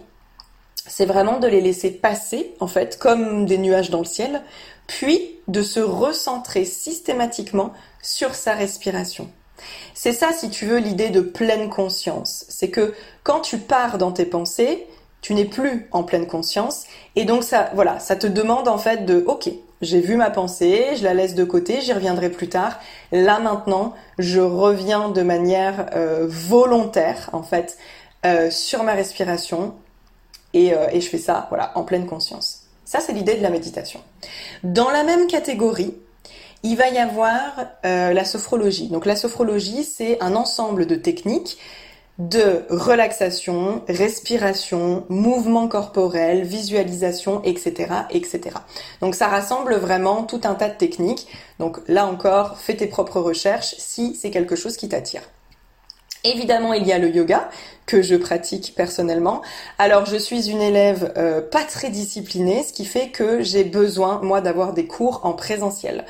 c'est 0.87 1.05
vraiment 1.05 1.39
de 1.39 1.47
les 1.47 1.61
laisser 1.61 1.91
passer, 1.91 2.53
en 2.59 2.67
fait, 2.67 2.99
comme 2.99 3.45
des 3.45 3.57
nuages 3.57 3.89
dans 3.89 3.99
le 3.99 4.05
ciel, 4.05 4.43
puis 4.87 5.39
de 5.47 5.61
se 5.61 5.79
recentrer 5.79 6.65
systématiquement 6.65 7.73
sur 8.01 8.35
sa 8.35 8.53
respiration. 8.53 9.29
C'est 9.93 10.13
ça, 10.13 10.31
si 10.33 10.49
tu 10.49 10.65
veux, 10.65 10.77
l'idée 10.77 11.09
de 11.09 11.21
pleine 11.21 11.69
conscience. 11.69 12.45
C'est 12.49 12.69
que 12.69 12.93
quand 13.23 13.39
tu 13.39 13.57
pars 13.57 13.97
dans 13.97 14.11
tes 14.11 14.25
pensées, 14.25 14.85
tu 15.25 15.33
n'es 15.33 15.45
plus 15.45 15.87
en 15.91 16.03
pleine 16.03 16.27
conscience, 16.27 16.83
et 17.15 17.25
donc 17.25 17.43
ça, 17.43 17.71
voilà, 17.73 17.97
ça 17.97 18.15
te 18.15 18.27
demande 18.27 18.67
en 18.67 18.77
fait 18.77 19.07
de, 19.07 19.23
ok, 19.25 19.49
j'ai 19.81 19.99
vu 19.99 20.17
ma 20.17 20.29
pensée, 20.29 20.89
je 20.95 21.03
la 21.03 21.15
laisse 21.15 21.33
de 21.33 21.43
côté, 21.43 21.81
j'y 21.81 21.93
reviendrai 21.93 22.29
plus 22.29 22.47
tard. 22.47 22.79
Là 23.11 23.39
maintenant, 23.39 23.95
je 24.19 24.39
reviens 24.39 25.09
de 25.09 25.23
manière 25.23 25.87
euh, 25.95 26.27
volontaire, 26.29 27.31
en 27.33 27.41
fait, 27.41 27.79
euh, 28.23 28.51
sur 28.51 28.83
ma 28.83 28.93
respiration, 28.93 29.73
euh, 30.55 30.89
et, 30.91 31.01
je 31.01 31.09
fais 31.09 31.17
ça, 31.17 31.47
voilà, 31.49 31.71
en 31.73 31.81
pleine 31.81 32.05
conscience. 32.05 32.65
Ça, 32.85 32.99
c'est 32.99 33.13
l'idée 33.13 33.33
de 33.33 33.41
la 33.41 33.49
méditation. 33.49 34.01
Dans 34.61 34.91
la 34.91 35.03
même 35.03 35.25
catégorie, 35.25 35.95
il 36.61 36.77
va 36.77 36.89
y 36.89 36.99
avoir 36.99 37.65
la 37.83 38.25
sophrologie. 38.25 38.89
Donc 38.89 39.07
la 39.07 39.15
sophrologie, 39.15 39.83
c'est 39.83 40.21
un 40.21 40.35
ensemble 40.35 40.85
de 40.85 40.95
techniques 40.95 41.57
de 42.17 42.65
relaxation, 42.69 43.83
respiration, 43.89 45.05
mouvement 45.09 45.67
corporel, 45.67 46.43
visualisation, 46.43 47.41
etc., 47.43 47.91
etc. 48.09 48.57
Donc 49.01 49.15
ça 49.15 49.27
rassemble 49.27 49.75
vraiment 49.75 50.23
tout 50.23 50.41
un 50.45 50.55
tas 50.55 50.69
de 50.69 50.75
techniques. 50.75 51.27
Donc 51.59 51.79
là 51.87 52.05
encore, 52.05 52.57
fais 52.57 52.75
tes 52.75 52.87
propres 52.87 53.19
recherches 53.19 53.75
si 53.77 54.15
c'est 54.15 54.31
quelque 54.31 54.55
chose 54.55 54.77
qui 54.77 54.87
t'attire. 54.87 55.23
Évidemment, 56.23 56.73
il 56.73 56.87
y 56.87 56.91
a 56.91 56.97
le 56.97 57.09
yoga 57.09 57.49
que 57.85 58.01
je 58.01 58.15
pratique 58.15 58.73
personnellement. 58.75 59.43
Alors, 59.77 60.05
je 60.07 60.15
suis 60.15 60.49
une 60.49 60.61
élève 60.61 61.13
euh, 61.17 61.39
pas 61.39 61.63
très 61.63 61.91
disciplinée, 61.91 62.63
ce 62.63 62.73
qui 62.73 62.85
fait 62.85 63.09
que 63.09 63.43
j'ai 63.43 63.63
besoin, 63.63 64.19
moi, 64.23 64.41
d'avoir 64.41 64.73
des 64.73 64.87
cours 64.87 65.21
en 65.23 65.33
présentiel. 65.33 66.03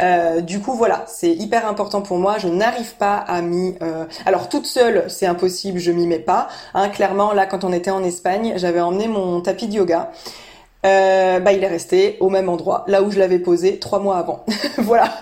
Euh, 0.00 0.40
du 0.40 0.60
coup, 0.60 0.72
voilà, 0.74 1.04
c'est 1.06 1.32
hyper 1.32 1.66
important 1.66 2.02
pour 2.02 2.18
moi. 2.18 2.38
Je 2.38 2.48
n'arrive 2.48 2.94
pas 2.96 3.16
à 3.16 3.42
m'y. 3.42 3.74
Euh, 3.82 4.04
alors 4.26 4.48
toute 4.48 4.66
seule, 4.66 5.04
c'est 5.08 5.26
impossible, 5.26 5.78
je 5.78 5.92
m'y 5.92 6.06
mets 6.06 6.18
pas. 6.18 6.48
Hein, 6.74 6.88
clairement, 6.88 7.32
là, 7.32 7.46
quand 7.46 7.64
on 7.64 7.72
était 7.72 7.90
en 7.90 8.02
Espagne, 8.02 8.54
j'avais 8.56 8.80
emmené 8.80 9.08
mon 9.08 9.40
tapis 9.40 9.68
de 9.68 9.74
yoga 9.74 10.10
euh, 10.86 11.40
bah, 11.40 11.52
il 11.52 11.62
est 11.62 11.68
resté 11.68 12.16
au 12.20 12.30
même 12.30 12.48
endroit, 12.48 12.84
là 12.86 13.02
où 13.02 13.10
je 13.10 13.18
l'avais 13.18 13.38
posé 13.38 13.78
trois 13.78 13.98
mois 13.98 14.16
avant. 14.16 14.44
voilà. 14.78 15.12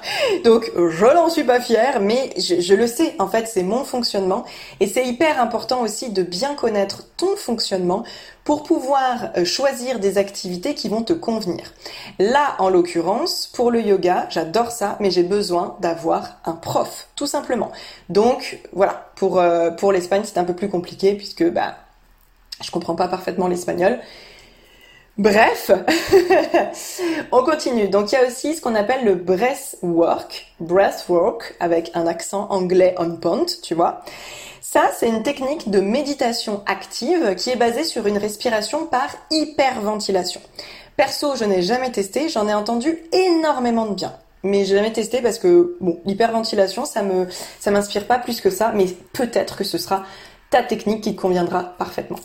Donc 0.45 0.71
je 0.77 1.07
n'en 1.07 1.29
suis 1.29 1.43
pas 1.43 1.61
fière, 1.61 2.01
mais 2.01 2.31
je, 2.37 2.75
le 2.75 2.87
sais. 2.87 3.15
En 3.19 3.27
fait, 3.27 3.49
c'est 3.49 3.65
mon 3.65 3.83
fonctionnement 3.83 4.45
et 4.79 4.87
c'est 4.87 5.05
hyper 5.05 5.41
important 5.41 5.81
aussi 5.81 6.11
de 6.11 6.23
bien 6.23 6.55
connaître 6.55 7.09
ton 7.17 7.35
fonctionnement 7.37 8.05
pour 8.45 8.63
pouvoir 8.63 9.31
euh, 9.37 9.45
choisir 9.45 9.99
des 9.99 10.17
activités 10.17 10.75
qui 10.75 10.89
vont 10.89 11.03
te 11.03 11.13
convenir. 11.13 11.75
Là, 12.21 12.55
en 12.61 12.71
l'occurrence, 12.71 13.51
pour 13.53 13.71
le 13.73 13.83
yoga, 13.83 14.27
j'adore 14.31 14.71
ça, 14.71 14.97
mais 15.01 15.11
j'ai 15.11 15.25
besoin 15.25 15.77
d'avoir 15.81 16.39
un 16.45 16.53
prof, 16.53 17.09
tout 17.17 17.27
simplement. 17.27 17.73
Donc 18.09 18.61
voilà, 18.73 19.11
pour 19.17 19.41
euh, 19.41 19.71
pour 19.71 19.91
l'Espagne, 19.91 20.23
c'est 20.25 20.39
un 20.39 20.45
peu 20.45 20.55
plus 20.55 20.69
compliqué 20.69 21.15
puisque 21.15 21.45
bah 21.51 21.75
je 22.63 22.71
comprends 22.71 22.95
pas 22.95 23.09
parfaitement 23.09 23.49
l'espagnol. 23.49 23.99
Bref, 25.19 25.73
on 27.33 27.43
continue. 27.43 27.89
Donc 27.89 28.13
il 28.13 28.15
y 28.15 28.19
a 28.19 28.25
aussi 28.25 28.55
ce 28.55 28.61
qu'on 28.61 28.77
appelle 28.77 29.05
le 29.05 29.17
breathwork, 29.17 30.47
breathwork 30.61 31.57
avec 31.59 31.91
un 31.95 32.07
accent 32.07 32.47
anglais 32.51 32.95
on 32.99 33.17
point, 33.17 33.47
tu 33.63 33.75
vois. 33.75 34.03
Ça, 34.61 34.91
c'est 34.97 35.09
une 35.09 35.25
technique 35.25 35.71
de 35.71 35.81
méditation 35.81 36.63
active 36.67 37.35
qui 37.35 37.51
est 37.51 37.57
basée 37.57 37.83
sur 37.83 38.07
une 38.07 38.19
respiration 38.19 38.87
par 38.87 39.09
hyperventilation. 39.33 40.41
Perso, 40.97 41.35
je 41.35 41.45
n'ai 41.45 41.63
jamais 41.63 41.91
testé, 41.91 42.29
j'en 42.29 42.47
ai 42.47 42.55
entendu 42.55 42.99
énormément 43.13 43.87
de 43.87 43.95
bien. 43.95 44.13
Mais 44.45 44.65
j'ai 44.65 44.77
jamais 44.77 44.93
testé 44.93 45.21
parce 45.21 45.41
que 45.41 45.77
bon, 45.81 45.99
l'hyperventilation, 46.05 46.85
ça 46.85 47.03
me 47.03 47.27
m'inspire 47.71 48.07
pas 48.07 48.19
plus 48.19 48.41
que 48.41 48.51
ça, 48.51 48.73
mais 48.73 48.87
peut-être 49.13 49.57
que 49.57 49.65
ce 49.65 49.79
sera 49.79 50.05
ta 50.51 50.63
technique 50.63 51.03
qui 51.03 51.15
te 51.15 51.21
conviendra 51.21 51.75
parfaitement. 51.79 52.19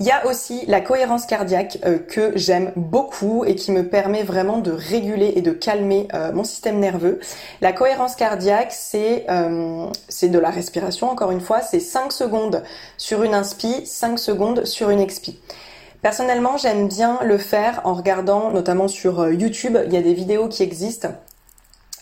Il 0.00 0.06
y 0.06 0.10
a 0.10 0.26
aussi 0.26 0.64
la 0.66 0.80
cohérence 0.80 1.26
cardiaque 1.26 1.78
euh, 1.84 1.98
que 1.98 2.32
j'aime 2.34 2.72
beaucoup 2.74 3.44
et 3.44 3.54
qui 3.54 3.70
me 3.70 3.86
permet 3.86 4.22
vraiment 4.22 4.58
de 4.58 4.70
réguler 4.70 5.34
et 5.36 5.42
de 5.42 5.52
calmer 5.52 6.08
euh, 6.14 6.32
mon 6.32 6.44
système 6.44 6.78
nerveux. 6.78 7.20
La 7.60 7.72
cohérence 7.72 8.16
cardiaque, 8.16 8.72
c'est 8.72 9.26
euh, 9.28 9.90
c'est 10.08 10.28
de 10.28 10.38
la 10.38 10.50
respiration 10.50 11.10
encore 11.10 11.30
une 11.30 11.40
fois, 11.40 11.60
c'est 11.60 11.80
5 11.80 12.12
secondes 12.12 12.62
sur 12.96 13.22
une 13.22 13.34
inspi, 13.34 13.84
5 13.84 14.18
secondes 14.18 14.64
sur 14.64 14.88
une 14.90 15.00
expi. 15.00 15.38
Personnellement, 16.00 16.56
j'aime 16.56 16.88
bien 16.88 17.18
le 17.24 17.36
faire 17.36 17.80
en 17.84 17.94
regardant 17.94 18.50
notamment 18.50 18.88
sur 18.88 19.30
YouTube, 19.32 19.76
il 19.86 19.92
y 19.92 19.96
a 19.96 20.02
des 20.02 20.14
vidéos 20.14 20.48
qui 20.48 20.62
existent 20.62 21.08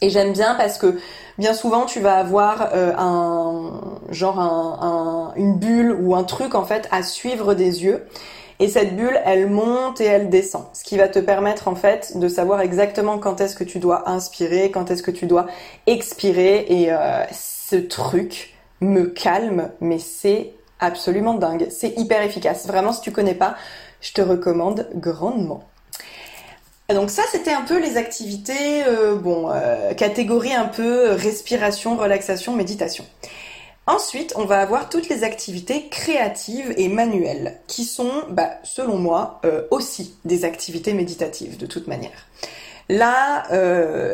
et 0.00 0.10
j'aime 0.10 0.32
bien 0.32 0.54
parce 0.54 0.78
que 0.78 0.98
bien 1.38 1.54
souvent 1.54 1.86
tu 1.86 2.00
vas 2.00 2.16
avoir 2.16 2.70
euh, 2.74 2.92
un 2.96 3.98
genre 4.10 4.38
un, 4.38 5.32
une 5.36 5.56
bulle 5.56 5.96
ou 6.00 6.14
un 6.14 6.24
truc 6.24 6.54
en 6.54 6.64
fait 6.64 6.88
à 6.90 7.02
suivre 7.02 7.54
des 7.54 7.84
yeux. 7.84 8.06
Et 8.60 8.68
cette 8.68 8.94
bulle, 8.94 9.20
elle 9.24 9.50
monte 9.50 10.00
et 10.00 10.04
elle 10.04 10.30
descend, 10.30 10.66
ce 10.74 10.84
qui 10.84 10.96
va 10.96 11.08
te 11.08 11.18
permettre 11.18 11.66
en 11.66 11.74
fait 11.74 12.16
de 12.16 12.28
savoir 12.28 12.60
exactement 12.60 13.18
quand 13.18 13.40
est-ce 13.40 13.56
que 13.56 13.64
tu 13.64 13.80
dois 13.80 14.08
inspirer, 14.08 14.70
quand 14.70 14.92
est-ce 14.92 15.02
que 15.02 15.10
tu 15.10 15.26
dois 15.26 15.46
expirer. 15.88 16.64
Et 16.68 16.92
euh, 16.92 17.24
ce 17.32 17.74
truc 17.74 18.54
me 18.80 19.06
calme, 19.06 19.70
mais 19.80 19.98
c'est 19.98 20.54
absolument 20.78 21.34
dingue. 21.34 21.66
C'est 21.70 21.98
hyper 21.98 22.22
efficace. 22.22 22.66
Vraiment, 22.66 22.92
si 22.92 23.00
tu 23.00 23.10
connais 23.10 23.34
pas, 23.34 23.56
je 24.00 24.12
te 24.12 24.22
recommande 24.22 24.88
grandement. 24.94 25.64
Donc 26.94 27.10
ça, 27.10 27.24
c'était 27.30 27.52
un 27.52 27.62
peu 27.62 27.80
les 27.80 27.96
activités, 27.96 28.84
euh, 28.86 29.16
bon, 29.16 29.50
euh, 29.50 29.94
catégorie 29.94 30.54
un 30.54 30.66
peu 30.66 31.10
respiration, 31.10 31.96
relaxation, 31.96 32.54
méditation. 32.54 33.04
Ensuite, 33.86 34.32
on 34.36 34.44
va 34.44 34.60
avoir 34.60 34.88
toutes 34.88 35.08
les 35.08 35.24
activités 35.24 35.88
créatives 35.88 36.72
et 36.76 36.88
manuelles, 36.88 37.58
qui 37.66 37.84
sont, 37.84 38.12
bah, 38.30 38.50
selon 38.62 38.96
moi, 38.96 39.40
euh, 39.44 39.62
aussi 39.72 40.14
des 40.24 40.44
activités 40.44 40.94
méditatives, 40.94 41.56
de 41.56 41.66
toute 41.66 41.88
manière. 41.88 42.28
Là, 42.88 43.44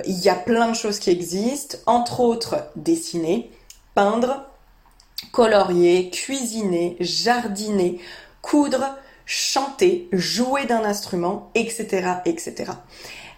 il 0.07 0.19
y 0.21 0.29
a 0.29 0.35
plein 0.37 0.69
de 0.69 0.77
choses 0.77 1.01
qui 1.01 1.11
existent, 1.11 1.77
entre 1.87 2.21
autres 2.21 2.55
dessiner, 2.77 3.51
peindre, 3.97 4.45
colorier, 5.33 6.09
cuisiner, 6.11 6.97
jardiner, 7.01 7.99
coudre, 8.43 8.97
chanter, 9.31 10.09
jouer 10.11 10.66
d'un 10.66 10.85
instrument, 10.85 11.53
etc., 11.55 12.14
etc. 12.25 12.73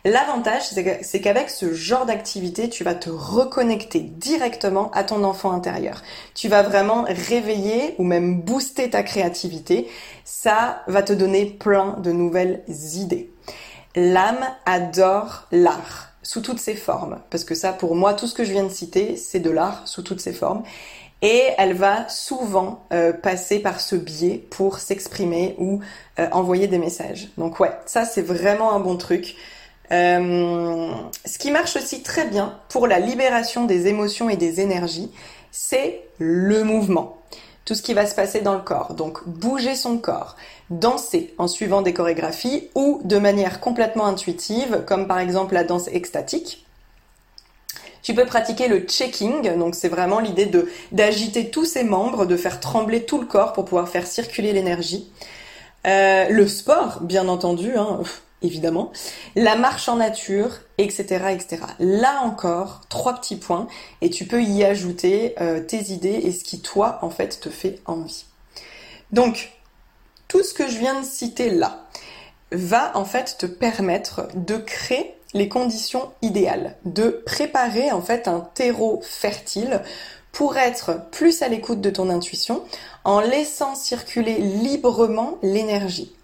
L'avantage, 0.07 0.63
c'est 1.03 1.21
qu'avec 1.21 1.51
ce 1.51 1.75
genre 1.75 2.07
d'activité, 2.07 2.71
tu 2.71 2.83
vas 2.83 2.95
te 2.95 3.11
reconnecter 3.11 4.01
directement 4.01 4.91
à 4.93 5.05
ton 5.05 5.23
enfant 5.23 5.53
intérieur. 5.53 6.03
Tu 6.35 6.49
vas 6.49 6.63
vraiment 6.63 7.05
réveiller 7.07 7.95
ou 7.99 8.05
même 8.05 8.41
booster 8.41 8.89
ta 8.89 9.03
créativité. 9.03 9.87
Ça 10.25 10.83
va 10.87 11.03
te 11.03 11.13
donner 11.13 11.45
plein 11.45 11.99
de 12.03 12.11
nouvelles 12.11 12.65
idées. 12.95 13.31
L'âme 13.95 14.49
adore 14.65 15.47
l'art 15.53 16.09
sous 16.23 16.41
toutes 16.41 16.61
ses 16.61 16.75
formes. 16.75 17.21
Parce 17.29 17.45
que 17.45 17.55
ça, 17.55 17.75
pour 17.75 17.95
moi, 17.95 18.15
tout 18.15 18.27
ce 18.27 18.35
que 18.35 18.45
je 18.45 18.53
viens 18.53 18.65
de 18.65 18.71
citer, 18.71 19.17
c'est 19.17 19.41
de 19.41 19.51
l'art 19.51 19.87
sous 19.87 20.03
toutes 20.03 20.21
ses 20.21 20.33
formes 20.33 20.63
et 21.23 21.45
elle 21.57 21.75
va 21.75 22.09
souvent 22.09 22.85
euh, 22.93 23.13
passer 23.13 23.61
par 23.61 23.81
ce 23.81 23.95
biais 23.95 24.45
pour 24.51 24.81
s'exprimer 24.81 25.55
ou 25.59 25.81
euh, 26.19 26.29
envoyer 26.33 26.67
des 26.67 26.79
messages. 26.79 27.29
Donc 27.39 27.61
ouais, 27.61 27.71
ça 27.87 28.05
c'est 28.05 28.23
vraiment 28.23 28.73
un 28.73 28.81
bon 28.81 28.97
truc. 28.97 29.37
Euh, 29.93 30.91
ce 31.25 31.39
qui 31.39 31.51
marche 31.51 31.77
aussi 31.77 32.03
très 32.03 32.27
bien 32.27 32.59
pour 32.69 32.87
la 32.87 32.99
libération 32.99 33.65
des 33.65 33.87
émotions 33.87 34.29
et 34.29 34.37
des 34.37 34.61
énergies, 34.61 35.11
c'est 35.53 36.03
le 36.19 36.65
mouvement. 36.65 37.19
Tout 37.65 37.75
ce 37.77 37.83
qui 37.83 37.95
va 37.95 38.07
se 38.07 38.17
passer 38.17 38.41
dans 38.41 38.55
le 38.55 38.63
corps. 38.63 38.95
Donc 38.95 39.27
bouger 39.29 39.77
son 39.77 39.99
corps, 39.99 40.37
danser 40.71 41.33
en 41.39 41.47
suivant 41.47 41.83
des 41.83 41.93
chorégraphies 41.93 42.69
ou 42.75 43.01
de 43.05 43.19
manière 43.19 43.61
complètement 43.61 44.07
intuitive, 44.07 44.83
comme 44.87 45.07
par 45.07 45.21
exemple 45.21 45.55
la 45.55 45.63
danse 45.63 45.87
extatique. 45.89 46.67
Tu 48.03 48.15
peux 48.15 48.27
pratiquer 48.27 48.69
le 48.69 48.81
checking, 48.81 49.57
donc 49.57 49.75
c'est 49.75 49.89
vraiment 49.89 50.19
l'idée 50.19 50.47
de 50.47 50.69
d'agiter 50.91 51.51
tous 51.51 51.65
ses 51.65 51.85
membres, 51.85 52.27
de 52.27 52.37
faire 52.37 52.59
trembler 52.61 53.05
tout 53.05 53.21
le 53.21 53.27
corps 53.27 53.53
pour 53.53 53.65
pouvoir 53.65 53.89
faire 53.89 54.07
circuler 54.07 54.53
l'énergie. 54.53 55.11
Euh, 55.87 56.29
le 56.29 56.47
sport, 56.49 57.01
bien 57.01 57.29
entendu, 57.29 57.77
hein, 57.77 58.01
évidemment. 58.43 58.93
La 59.37 59.57
marche 59.57 59.89
en 59.89 59.97
nature, 59.97 60.51
etc., 60.79 61.27
etc. 61.31 61.63
Là 61.79 62.21
encore, 62.23 62.83
trois 62.89 63.15
petits 63.15 63.37
points, 63.37 63.69
et 64.01 64.11
tu 64.11 64.27
peux 64.27 64.43
y 64.43 64.65
ajouter 64.65 65.35
euh, 65.41 65.61
tes 65.61 65.93
idées 65.93 66.21
et 66.25 66.33
ce 66.33 66.45
qui 66.45 66.61
toi, 66.61 66.99
en 67.03 67.11
fait, 67.11 67.41
te 67.41 67.51
fait 67.51 67.81
envie. 67.87 68.25
Donc, 69.13 69.53
tout 70.29 70.43
ce 70.43 70.55
que 70.55 70.69
je 70.69 70.79
viens 70.79 71.01
de 71.01 71.05
citer 71.05 71.51
là, 71.51 71.87
va 72.53 72.97
en 72.97 73.05
fait 73.05 73.37
te 73.39 73.47
permettre 73.47 74.29
de 74.35 74.57
créer 74.57 75.15
les 75.35 75.49
conditions 75.49 76.11
idéales, 76.23 76.77
de 76.85 77.23
préparer 77.25 77.91
en 77.93 78.03
fait 78.03 78.29
un 78.29 78.41
terreau 78.55 79.01
fertile 79.03 79.83
pour 80.33 80.57
être 80.57 81.11
plus 81.11 81.43
à 81.43 81.49
l'écoute 81.49 81.81
de 81.81 81.91
ton 81.91 82.09
intuition 82.09 82.63
en 83.05 83.21
laissant 83.21 83.75
circuler 83.75 84.39
librement 84.39 85.39
l'énergie. 85.43 86.15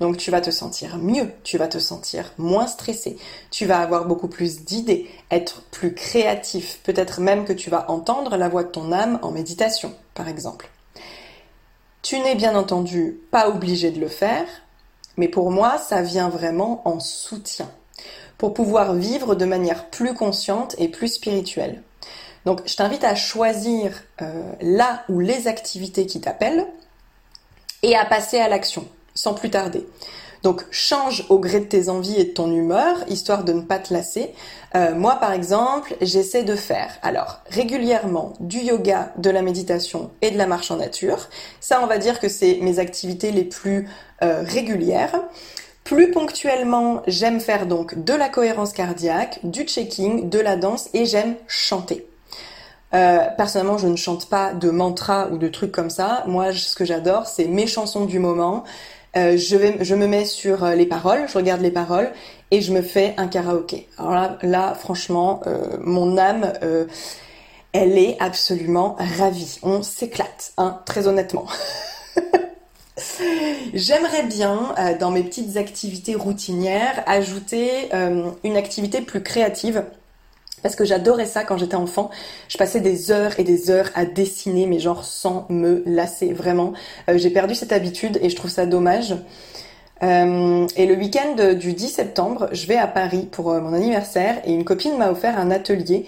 Donc 0.00 0.16
tu 0.16 0.30
vas 0.30 0.40
te 0.40 0.50
sentir 0.50 0.96
mieux, 0.96 1.32
tu 1.42 1.58
vas 1.58 1.68
te 1.68 1.78
sentir 1.78 2.32
moins 2.38 2.66
stressé, 2.66 3.18
tu 3.50 3.66
vas 3.66 3.80
avoir 3.80 4.06
beaucoup 4.06 4.28
plus 4.28 4.64
d'idées, 4.64 5.10
être 5.30 5.62
plus 5.70 5.92
créatif, 5.92 6.80
peut-être 6.84 7.20
même 7.20 7.44
que 7.44 7.52
tu 7.52 7.68
vas 7.68 7.90
entendre 7.90 8.36
la 8.36 8.48
voix 8.48 8.62
de 8.62 8.70
ton 8.70 8.92
âme 8.92 9.18
en 9.22 9.32
méditation, 9.32 9.92
par 10.14 10.28
exemple. 10.28 10.70
Tu 12.02 12.18
n'es 12.20 12.36
bien 12.36 12.54
entendu 12.56 13.20
pas 13.30 13.48
obligé 13.48 13.90
de 13.90 14.00
le 14.00 14.08
faire, 14.08 14.46
mais 15.16 15.28
pour 15.28 15.50
moi, 15.50 15.78
ça 15.78 16.00
vient 16.00 16.28
vraiment 16.28 16.80
en 16.88 17.00
soutien, 17.00 17.68
pour 18.38 18.54
pouvoir 18.54 18.94
vivre 18.94 19.34
de 19.34 19.44
manière 19.44 19.86
plus 19.86 20.14
consciente 20.14 20.74
et 20.78 20.88
plus 20.88 21.08
spirituelle. 21.08 21.82
Donc 22.44 22.62
je 22.66 22.76
t'invite 22.76 23.04
à 23.04 23.14
choisir 23.14 24.02
euh, 24.22 24.52
là 24.60 25.02
ou 25.08 25.20
les 25.20 25.48
activités 25.48 26.06
qui 26.06 26.20
t'appellent 26.20 26.66
et 27.82 27.96
à 27.96 28.04
passer 28.04 28.38
à 28.38 28.48
l'action 28.48 28.86
sans 29.14 29.34
plus 29.34 29.50
tarder. 29.50 29.86
Donc 30.44 30.64
change 30.70 31.26
au 31.30 31.40
gré 31.40 31.60
de 31.60 31.64
tes 31.64 31.88
envies 31.88 32.20
et 32.20 32.24
de 32.24 32.32
ton 32.32 32.52
humeur, 32.52 32.96
histoire 33.08 33.42
de 33.42 33.52
ne 33.52 33.62
pas 33.62 33.78
te 33.78 33.92
lasser. 33.92 34.32
Euh, 34.76 34.94
moi 34.94 35.16
par 35.16 35.32
exemple, 35.32 35.96
j'essaie 36.00 36.44
de 36.44 36.54
faire 36.54 36.96
alors 37.02 37.40
régulièrement 37.50 38.34
du 38.38 38.58
yoga, 38.58 39.12
de 39.18 39.30
la 39.30 39.42
méditation 39.42 40.10
et 40.22 40.30
de 40.30 40.38
la 40.38 40.46
marche 40.46 40.70
en 40.70 40.76
nature. 40.76 41.28
Ça, 41.60 41.80
on 41.82 41.86
va 41.86 41.98
dire 41.98 42.20
que 42.20 42.28
c'est 42.28 42.58
mes 42.62 42.78
activités 42.78 43.32
les 43.32 43.44
plus 43.44 43.88
euh, 44.22 44.42
régulières. 44.46 45.20
Plus 45.88 46.10
ponctuellement, 46.10 47.02
j'aime 47.06 47.40
faire 47.40 47.64
donc 47.64 48.04
de 48.04 48.12
la 48.12 48.28
cohérence 48.28 48.74
cardiaque, 48.74 49.40
du 49.42 49.62
checking, 49.62 50.28
de 50.28 50.38
la 50.38 50.56
danse 50.56 50.90
et 50.92 51.06
j'aime 51.06 51.36
chanter. 51.46 52.06
Euh, 52.92 53.20
personnellement, 53.38 53.78
je 53.78 53.86
ne 53.86 53.96
chante 53.96 54.28
pas 54.28 54.52
de 54.52 54.68
mantra 54.68 55.28
ou 55.28 55.38
de 55.38 55.48
trucs 55.48 55.72
comme 55.72 55.88
ça. 55.88 56.24
Moi, 56.26 56.52
ce 56.52 56.74
que 56.74 56.84
j'adore, 56.84 57.26
c'est 57.26 57.46
mes 57.46 57.66
chansons 57.66 58.04
du 58.04 58.18
moment. 58.18 58.64
Euh, 59.16 59.38
je, 59.38 59.56
vais, 59.56 59.78
je 59.80 59.94
me 59.94 60.06
mets 60.06 60.26
sur 60.26 60.62
euh, 60.62 60.74
les 60.74 60.84
paroles, 60.84 61.26
je 61.26 61.38
regarde 61.38 61.62
les 61.62 61.70
paroles 61.70 62.10
et 62.50 62.60
je 62.60 62.70
me 62.70 62.82
fais 62.82 63.14
un 63.16 63.26
karaoké. 63.26 63.88
Alors 63.96 64.36
là, 64.42 64.74
franchement, 64.74 65.40
mon 65.80 66.18
âme, 66.18 66.52
elle 67.72 67.96
est 67.96 68.18
absolument 68.20 68.94
ravie. 69.16 69.58
On 69.62 69.82
s'éclate, 69.82 70.52
hein, 70.58 70.82
très 70.84 71.08
honnêtement. 71.08 71.46
J'aimerais 73.74 74.24
bien, 74.24 74.74
dans 74.98 75.10
mes 75.10 75.22
petites 75.22 75.56
activités 75.56 76.14
routinières, 76.14 77.02
ajouter 77.06 77.88
une 78.44 78.56
activité 78.56 79.00
plus 79.00 79.22
créative 79.22 79.84
parce 80.62 80.76
que 80.76 80.84
j'adorais 80.84 81.26
ça 81.26 81.44
quand 81.44 81.58
j'étais 81.58 81.76
enfant. 81.76 82.10
Je 82.48 82.58
passais 82.58 82.80
des 82.80 83.10
heures 83.10 83.38
et 83.38 83.44
des 83.44 83.70
heures 83.70 83.90
à 83.94 84.04
dessiner, 84.04 84.66
mais 84.66 84.78
genre 84.78 85.04
sans 85.04 85.46
me 85.48 85.82
lasser, 85.86 86.32
vraiment. 86.32 86.72
Euh, 87.08 87.18
j'ai 87.18 87.30
perdu 87.30 87.54
cette 87.54 87.72
habitude 87.72 88.18
et 88.22 88.30
je 88.30 88.36
trouve 88.36 88.50
ça 88.50 88.66
dommage. 88.66 89.14
Euh, 90.02 90.66
et 90.76 90.86
le 90.86 90.94
week-end 90.94 91.54
du 91.54 91.72
10 91.72 91.88
septembre, 91.88 92.48
je 92.52 92.66
vais 92.66 92.76
à 92.76 92.86
Paris 92.86 93.26
pour 93.30 93.50
euh, 93.50 93.60
mon 93.60 93.72
anniversaire 93.72 94.40
et 94.44 94.52
une 94.52 94.64
copine 94.64 94.96
m'a 94.96 95.10
offert 95.10 95.38
un 95.38 95.50
atelier 95.50 96.06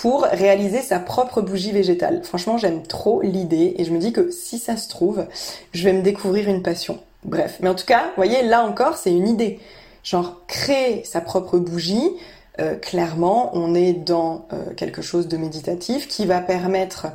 pour 0.00 0.22
réaliser 0.22 0.80
sa 0.80 0.98
propre 0.98 1.42
bougie 1.42 1.72
végétale. 1.72 2.22
Franchement, 2.24 2.56
j'aime 2.56 2.82
trop 2.82 3.20
l'idée 3.20 3.74
et 3.76 3.84
je 3.84 3.92
me 3.92 3.98
dis 3.98 4.14
que 4.14 4.30
si 4.30 4.58
ça 4.58 4.78
se 4.78 4.88
trouve, 4.88 5.26
je 5.72 5.84
vais 5.84 5.92
me 5.92 6.00
découvrir 6.00 6.48
une 6.48 6.62
passion. 6.62 7.00
Bref, 7.24 7.58
mais 7.60 7.68
en 7.68 7.74
tout 7.74 7.84
cas, 7.84 8.04
vous 8.04 8.16
voyez, 8.16 8.42
là 8.42 8.64
encore, 8.64 8.96
c'est 8.96 9.12
une 9.12 9.28
idée. 9.28 9.60
Genre 10.02 10.40
créer 10.46 11.04
sa 11.04 11.20
propre 11.20 11.58
bougie, 11.58 12.12
euh, 12.60 12.76
clairement, 12.76 13.50
on 13.52 13.74
est 13.74 13.92
dans 13.92 14.46
euh, 14.54 14.72
quelque 14.74 15.02
chose 15.02 15.28
de 15.28 15.36
méditatif 15.36 16.08
qui 16.08 16.24
va 16.24 16.40
permettre 16.40 17.08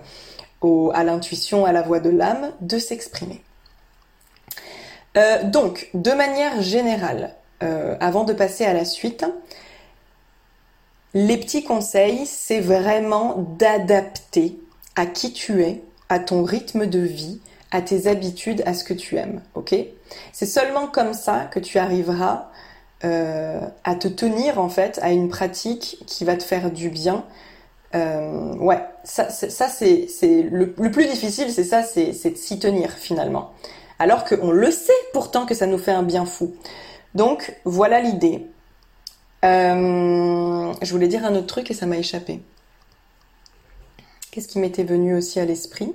à 0.94 1.04
l'intuition, 1.04 1.66
à 1.66 1.72
la 1.72 1.82
voix 1.82 2.00
de 2.00 2.10
l'âme 2.12 2.52
de 2.62 2.78
s'exprimer. 2.78 3.42
Euh, 5.18 5.44
donc, 5.44 5.90
de 5.96 6.12
manière 6.12 6.62
générale, 6.62 7.36
avant 8.00 8.26
de 8.26 8.34
passer 8.34 8.64
à 8.64 8.74
la 8.74 8.86
suite, 8.86 9.26
les 11.16 11.38
petits 11.38 11.64
conseils, 11.64 12.26
c'est 12.26 12.60
vraiment 12.60 13.56
d'adapter 13.58 14.60
à 14.98 15.06
qui 15.06 15.32
tu 15.32 15.64
es, 15.64 15.82
à 16.10 16.20
ton 16.20 16.44
rythme 16.44 16.86
de 16.88 17.00
vie, 17.00 17.40
à 17.72 17.82
tes 17.82 18.08
habitudes, 18.08 18.62
à 18.66 18.74
ce 18.74 18.84
que 18.84 18.94
tu 18.94 19.16
aimes. 19.16 19.42
Ok? 19.56 19.74
C'est 20.34 20.46
seulement 20.46 20.88
comme 20.88 21.14
ça 21.14 21.46
que 21.50 21.60
tu 21.60 21.80
arriveras 21.80 22.50
euh, 23.06 23.62
à 23.86 23.96
te 23.96 24.10
tenir 24.10 24.60
en 24.60 24.68
fait 24.68 25.00
à 25.02 25.12
une 25.12 25.30
pratique 25.30 26.04
qui 26.06 26.26
va 26.26 26.36
te 26.36 26.44
faire 26.44 26.70
du 26.70 26.90
bien. 26.90 27.24
Euh, 27.96 28.54
ouais, 28.56 28.84
ça, 29.06 29.30
c'est 29.30 30.08
le, 30.22 30.76
le, 30.78 30.92
plus 30.92 31.06
difficile, 31.06 31.50
c'est 31.50 31.64
ça, 31.64 31.82
c'est 31.84 32.12
de 32.12 32.36
s'y 32.36 32.60
tenir 32.60 32.92
finalement. 32.92 33.54
Alors 34.00 34.26
qu'on 34.26 34.52
le 34.52 34.70
sait 34.70 34.92
pourtant 35.14 35.46
que 35.46 35.56
ça 35.56 35.66
nous 35.66 35.78
fait 35.78 35.92
un 35.94 36.04
bien 36.04 36.26
fou. 36.26 36.54
Donc 37.14 37.56
voilà 37.64 38.02
l'idée. 38.02 38.48
Euh, 39.44 40.74
je 40.82 40.92
voulais 40.92 41.08
dire 41.08 41.26
un 41.26 41.36
autre 41.36 41.48
truc 41.48 41.70
et 41.70 41.74
ça 41.74 41.86
m'a 41.86 41.98
échappé. 41.98 42.42
Qu'est-ce 44.32 44.48
qui 44.48 44.60
m'était 44.60 44.84
venu 44.84 45.16
aussi 45.16 45.40
à 45.40 45.46
l'esprit? 45.46 45.94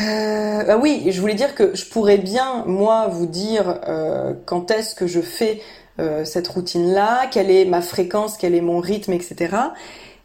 Euh, 0.00 0.64
bah 0.64 0.76
oui, 0.76 1.06
je 1.10 1.20
voulais 1.20 1.34
dire 1.34 1.54
que 1.54 1.74
je 1.76 1.84
pourrais 1.86 2.18
bien, 2.18 2.64
moi, 2.66 3.06
vous 3.08 3.26
dire 3.26 3.80
euh, 3.86 4.34
quand 4.44 4.70
est-ce 4.70 4.94
que 4.94 5.06
je 5.06 5.20
fais 5.20 5.62
euh, 6.00 6.24
cette 6.24 6.48
routine-là, 6.48 7.28
quelle 7.30 7.50
est 7.50 7.64
ma 7.64 7.80
fréquence, 7.80 8.36
quel 8.36 8.54
est 8.54 8.60
mon 8.60 8.80
rythme, 8.80 9.12
etc 9.12 9.56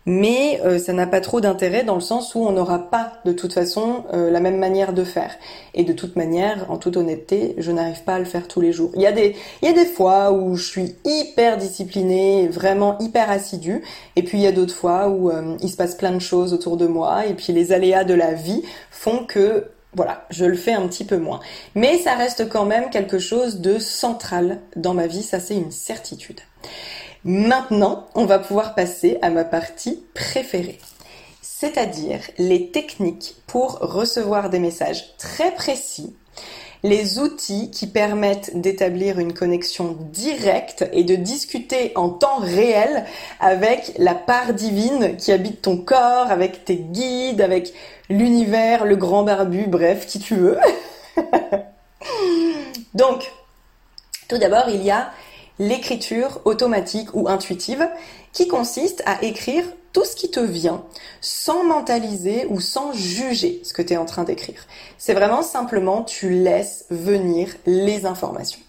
mais 0.09 0.59
euh, 0.65 0.79
ça 0.79 0.91
n'a 0.91 1.05
pas 1.05 1.21
trop 1.21 1.39
d'intérêt 1.39 1.83
dans 1.83 1.93
le 1.93 2.01
sens 2.01 2.33
où 2.33 2.39
on 2.39 2.51
n'aura 2.51 2.89
pas 2.89 3.13
de 3.25 3.31
toute 3.31 3.53
façon 3.53 4.05
euh, 4.11 4.31
la 4.31 4.39
même 4.39 4.57
manière 4.57 4.91
de 4.91 5.03
faire. 5.03 5.35
Et 5.75 5.83
de 5.83 5.93
toute 5.93 6.15
manière, 6.15 6.65
en 6.71 6.77
toute 6.77 6.97
honnêteté, 6.97 7.53
je 7.59 7.71
n'arrive 7.71 8.03
pas 8.03 8.15
à 8.15 8.19
le 8.19 8.25
faire 8.25 8.47
tous 8.47 8.59
les 8.59 8.73
jours. 8.73 8.89
Il 8.95 9.03
y 9.03 9.05
a 9.05 9.11
des, 9.11 9.35
il 9.61 9.67
y 9.67 9.71
a 9.71 9.73
des 9.73 9.85
fois 9.85 10.31
où 10.31 10.55
je 10.55 10.65
suis 10.65 10.95
hyper 11.05 11.57
disciplinée, 11.57 12.47
vraiment 12.47 12.97
hyper 12.97 13.29
assidue, 13.29 13.83
et 14.15 14.23
puis 14.23 14.39
il 14.39 14.41
y 14.41 14.47
a 14.47 14.51
d'autres 14.51 14.73
fois 14.73 15.09
où 15.09 15.29
euh, 15.29 15.55
il 15.61 15.69
se 15.69 15.77
passe 15.77 15.93
plein 15.93 16.11
de 16.11 16.19
choses 16.19 16.53
autour 16.53 16.75
de 16.75 16.87
moi, 16.87 17.27
et 17.27 17.35
puis 17.35 17.53
les 17.53 17.71
aléas 17.71 18.03
de 18.03 18.15
la 18.15 18.33
vie 18.33 18.63
font 18.89 19.25
que 19.25 19.65
voilà, 19.93 20.25
je 20.31 20.45
le 20.45 20.55
fais 20.55 20.73
un 20.73 20.87
petit 20.87 21.05
peu 21.05 21.17
moins. 21.17 21.39
Mais 21.75 21.99
ça 21.99 22.15
reste 22.15 22.49
quand 22.49 22.65
même 22.65 22.89
quelque 22.89 23.19
chose 23.19 23.59
de 23.59 23.77
central 23.77 24.59
dans 24.75 24.95
ma 24.95 25.05
vie, 25.05 25.21
ça 25.21 25.39
c'est 25.39 25.55
une 25.55 25.71
certitude. 25.71 26.39
Maintenant, 27.25 28.07
on 28.15 28.25
va 28.25 28.39
pouvoir 28.39 28.75
passer 28.75 29.17
à 29.21 29.29
ma 29.29 29.43
partie 29.43 30.03
préférée, 30.13 30.79
c'est-à-dire 31.41 32.21
les 32.37 32.71
techniques 32.71 33.35
pour 33.45 33.79
recevoir 33.79 34.49
des 34.49 34.59
messages 34.59 35.17
très 35.17 35.53
précis, 35.53 36.15
les 36.81 37.19
outils 37.19 37.71
qui 37.71 37.87
permettent 37.87 38.61
d'établir 38.61 39.19
une 39.19 39.33
connexion 39.33 39.97
directe 39.99 40.87
et 40.93 41.03
de 41.03 41.15
discuter 41.15 41.91
en 41.95 42.07
temps 42.07 42.39
réel 42.39 43.03
avec 43.41 43.91
la 43.97 44.15
part 44.15 44.53
divine 44.53 45.17
qui 45.17 45.33
habite 45.33 45.61
ton 45.61 45.75
corps, 45.75 46.31
avec 46.31 46.63
tes 46.63 46.77
guides, 46.77 47.41
avec 47.41 47.73
l'univers, 48.09 48.85
le 48.85 48.95
grand 48.95 49.23
barbu, 49.23 49.65
bref, 49.67 50.07
qui 50.07 50.19
tu 50.19 50.35
veux. 50.35 50.57
Donc, 52.93 53.29
tout 54.29 54.37
d'abord, 54.37 54.69
il 54.69 54.83
y 54.83 54.91
a 54.91 55.11
l'écriture 55.59 56.41
automatique 56.45 57.13
ou 57.13 57.27
intuitive 57.27 57.87
qui 58.33 58.47
consiste 58.47 59.03
à 59.05 59.21
écrire 59.23 59.65
tout 59.93 60.05
ce 60.05 60.15
qui 60.15 60.31
te 60.31 60.39
vient 60.39 60.83
sans 61.21 61.63
mentaliser 61.63 62.45
ou 62.49 62.59
sans 62.59 62.93
juger 62.93 63.61
ce 63.63 63.73
que 63.73 63.81
tu 63.81 63.93
es 63.93 63.97
en 63.97 64.05
train 64.05 64.23
d'écrire. 64.23 64.65
C'est 64.97 65.13
vraiment 65.13 65.41
simplement 65.41 66.03
tu 66.03 66.29
laisses 66.29 66.85
venir 66.89 67.49
les 67.65 68.05
informations. 68.05 68.59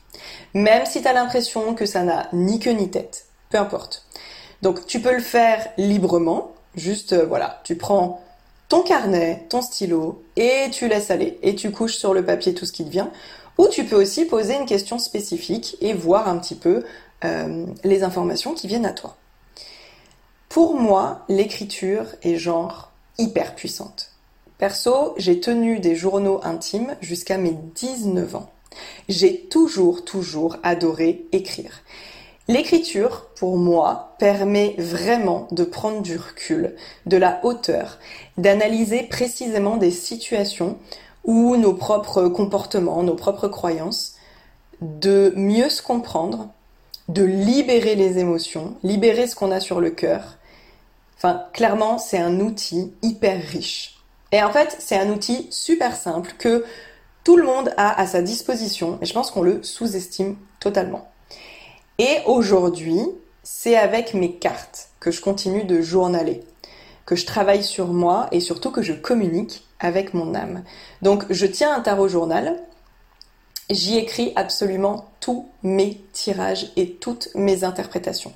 Même 0.54 0.86
si 0.86 1.02
tu 1.02 1.08
as 1.08 1.12
l'impression 1.12 1.74
que 1.74 1.86
ça 1.86 2.02
n'a 2.02 2.28
ni 2.32 2.58
queue 2.58 2.72
ni 2.72 2.90
tête, 2.90 3.26
peu 3.50 3.58
importe. 3.58 4.06
Donc 4.62 4.86
tu 4.86 5.00
peux 5.00 5.14
le 5.14 5.20
faire 5.20 5.68
librement, 5.78 6.52
juste 6.74 7.12
euh, 7.12 7.24
voilà, 7.24 7.60
tu 7.64 7.76
prends 7.76 8.20
ton 8.68 8.82
carnet, 8.82 9.46
ton 9.48 9.62
stylo 9.62 10.22
et 10.36 10.68
tu 10.70 10.86
laisses 10.86 11.10
aller 11.10 11.38
et 11.42 11.54
tu 11.54 11.70
couches 11.70 11.96
sur 11.96 12.14
le 12.14 12.24
papier 12.24 12.54
tout 12.54 12.66
ce 12.66 12.72
qui 12.72 12.84
te 12.84 12.90
vient 12.90 13.10
ou 13.60 13.68
tu 13.68 13.84
peux 13.84 14.00
aussi 14.00 14.24
poser 14.24 14.54
une 14.54 14.64
question 14.64 14.98
spécifique 14.98 15.76
et 15.82 15.92
voir 15.92 16.28
un 16.28 16.38
petit 16.38 16.54
peu 16.54 16.82
euh, 17.26 17.66
les 17.84 18.02
informations 18.02 18.54
qui 18.54 18.66
viennent 18.66 18.86
à 18.86 18.94
toi. 18.94 19.18
Pour 20.48 20.80
moi, 20.80 21.26
l'écriture 21.28 22.06
est 22.22 22.36
genre 22.36 22.90
hyper 23.18 23.54
puissante. 23.54 24.12
Perso, 24.56 25.12
j'ai 25.18 25.40
tenu 25.40 25.78
des 25.78 25.94
journaux 25.94 26.40
intimes 26.42 26.96
jusqu'à 27.02 27.36
mes 27.36 27.54
19 27.74 28.34
ans. 28.34 28.50
J'ai 29.10 29.40
toujours, 29.48 30.06
toujours 30.06 30.56
adoré 30.62 31.26
écrire. 31.32 31.82
L'écriture, 32.48 33.26
pour 33.36 33.58
moi, 33.58 34.14
permet 34.18 34.74
vraiment 34.78 35.48
de 35.50 35.64
prendre 35.64 36.00
du 36.00 36.16
recul, 36.16 36.76
de 37.04 37.18
la 37.18 37.44
hauteur, 37.44 37.98
d'analyser 38.38 39.02
précisément 39.02 39.76
des 39.76 39.90
situations 39.90 40.78
ou 41.24 41.56
nos 41.56 41.74
propres 41.74 42.28
comportements, 42.28 43.02
nos 43.02 43.14
propres 43.14 43.48
croyances, 43.48 44.14
de 44.80 45.32
mieux 45.36 45.68
se 45.68 45.82
comprendre, 45.82 46.48
de 47.08 47.24
libérer 47.24 47.94
les 47.94 48.18
émotions, 48.18 48.76
libérer 48.82 49.26
ce 49.26 49.34
qu'on 49.34 49.50
a 49.50 49.60
sur 49.60 49.80
le 49.80 49.90
cœur. 49.90 50.38
Enfin, 51.16 51.44
clairement, 51.52 51.98
c'est 51.98 52.18
un 52.18 52.40
outil 52.40 52.92
hyper 53.02 53.42
riche. 53.42 54.00
Et 54.32 54.42
en 54.42 54.52
fait, 54.52 54.76
c'est 54.78 54.96
un 54.96 55.10
outil 55.10 55.48
super 55.50 55.96
simple 55.96 56.32
que 56.38 56.64
tout 57.24 57.36
le 57.36 57.44
monde 57.44 57.74
a 57.76 58.00
à 58.00 58.06
sa 58.06 58.22
disposition 58.22 58.98
et 59.02 59.06
je 59.06 59.12
pense 59.12 59.30
qu'on 59.30 59.42
le 59.42 59.62
sous-estime 59.62 60.36
totalement. 60.60 61.10
Et 61.98 62.18
aujourd'hui, 62.26 63.00
c'est 63.42 63.76
avec 63.76 64.14
mes 64.14 64.36
cartes 64.36 64.88
que 65.00 65.10
je 65.10 65.20
continue 65.20 65.64
de 65.64 65.80
journaler, 65.82 66.42
que 67.10 67.16
je 67.16 67.26
travaille 67.26 67.64
sur 67.64 67.88
moi 67.88 68.28
et 68.30 68.38
surtout 68.38 68.70
que 68.70 68.82
je 68.82 68.92
communique 68.92 69.64
avec 69.80 70.14
mon 70.14 70.32
âme. 70.32 70.62
Donc 71.02 71.24
je 71.28 71.44
tiens 71.44 71.74
un 71.74 71.80
tarot 71.80 72.06
journal, 72.06 72.62
j'y 73.68 73.98
écris 73.98 74.32
absolument 74.36 75.10
tous 75.18 75.48
mes 75.64 76.00
tirages 76.12 76.70
et 76.76 76.92
toutes 76.92 77.30
mes 77.34 77.64
interprétations. 77.64 78.32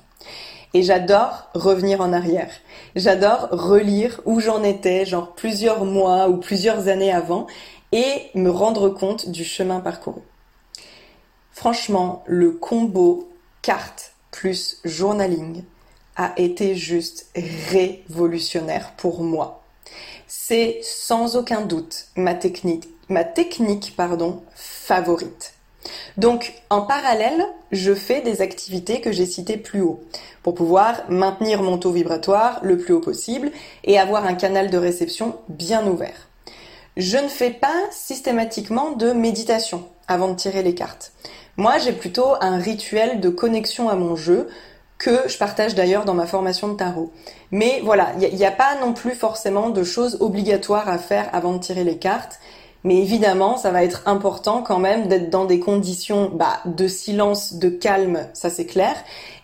Et 0.73 0.83
j'adore 0.83 1.47
revenir 1.53 2.01
en 2.01 2.11
arrière. 2.11 2.51
J'adore 2.97 3.47
relire 3.49 4.19
où 4.25 4.41
j'en 4.41 4.61
étais, 4.61 5.05
genre 5.05 5.31
plusieurs 5.35 5.85
mois 5.85 6.27
ou 6.27 6.35
plusieurs 6.35 6.89
années 6.89 7.13
avant, 7.13 7.47
et 7.93 8.29
me 8.35 8.49
rendre 8.49 8.89
compte 8.89 9.29
du 9.29 9.45
chemin 9.45 9.79
parcouru. 9.79 10.19
Franchement, 11.53 12.25
le 12.25 12.51
combo 12.51 13.29
carte 13.61 14.11
plus 14.31 14.81
journaling 14.83 15.63
a 16.15 16.33
été 16.37 16.75
juste 16.75 17.27
révolutionnaire 17.69 18.93
pour 18.97 19.21
moi. 19.23 19.63
C'est 20.27 20.79
sans 20.81 21.35
aucun 21.35 21.61
doute 21.61 22.07
ma 22.15 22.33
technique, 22.33 22.87
ma 23.09 23.23
technique 23.23 23.93
pardon, 23.95 24.43
favorite. 24.55 25.53
Donc, 26.17 26.53
en 26.69 26.81
parallèle, 26.81 27.45
je 27.71 27.93
fais 27.93 28.21
des 28.21 28.41
activités 28.41 29.01
que 29.01 29.11
j'ai 29.11 29.25
citées 29.25 29.57
plus 29.57 29.81
haut 29.81 30.03
pour 30.43 30.55
pouvoir 30.55 31.03
maintenir 31.09 31.61
mon 31.61 31.77
taux 31.77 31.91
vibratoire 31.91 32.59
le 32.63 32.77
plus 32.77 32.93
haut 32.93 33.01
possible 33.01 33.51
et 33.83 33.99
avoir 33.99 34.25
un 34.25 34.33
canal 34.33 34.69
de 34.69 34.77
réception 34.77 35.35
bien 35.49 35.85
ouvert. 35.85 36.27
Je 36.97 37.17
ne 37.17 37.27
fais 37.27 37.51
pas 37.51 37.75
systématiquement 37.91 38.91
de 38.91 39.11
méditation 39.11 39.83
avant 40.07 40.29
de 40.29 40.35
tirer 40.35 40.63
les 40.63 40.75
cartes. 40.75 41.11
Moi, 41.57 41.77
j'ai 41.77 41.91
plutôt 41.91 42.35
un 42.41 42.57
rituel 42.57 43.19
de 43.19 43.29
connexion 43.29 43.89
à 43.89 43.95
mon 43.95 44.15
jeu 44.15 44.47
que 44.97 45.27
je 45.27 45.37
partage 45.37 45.75
d'ailleurs 45.75 46.05
dans 46.05 46.13
ma 46.13 46.25
formation 46.25 46.69
de 46.69 46.75
tarot. 46.75 47.11
Mais 47.51 47.81
voilà, 47.83 48.11
il 48.21 48.35
n'y 48.35 48.45
a, 48.45 48.51
pas 48.51 48.75
non 48.79 48.93
plus 48.93 49.13
forcément 49.13 49.69
de 49.69 49.83
choses 49.83 50.17
obligatoires 50.21 50.89
à 50.89 50.97
faire 50.97 51.29
avant 51.33 51.53
de 51.53 51.59
tirer 51.59 51.83
les 51.83 51.97
cartes. 51.97 52.39
Mais 52.83 52.97
évidemment, 52.97 53.57
ça 53.57 53.71
va 53.71 53.83
être 53.83 54.03
important 54.05 54.61
quand 54.61 54.79
même 54.79 55.07
d'être 55.07 55.29
dans 55.29 55.45
des 55.45 55.59
conditions 55.59 56.29
bah, 56.33 56.59
de 56.65 56.87
silence, 56.87 57.55
de 57.55 57.69
calme, 57.69 58.27
ça 58.33 58.49
c'est 58.49 58.67
clair, 58.67 58.95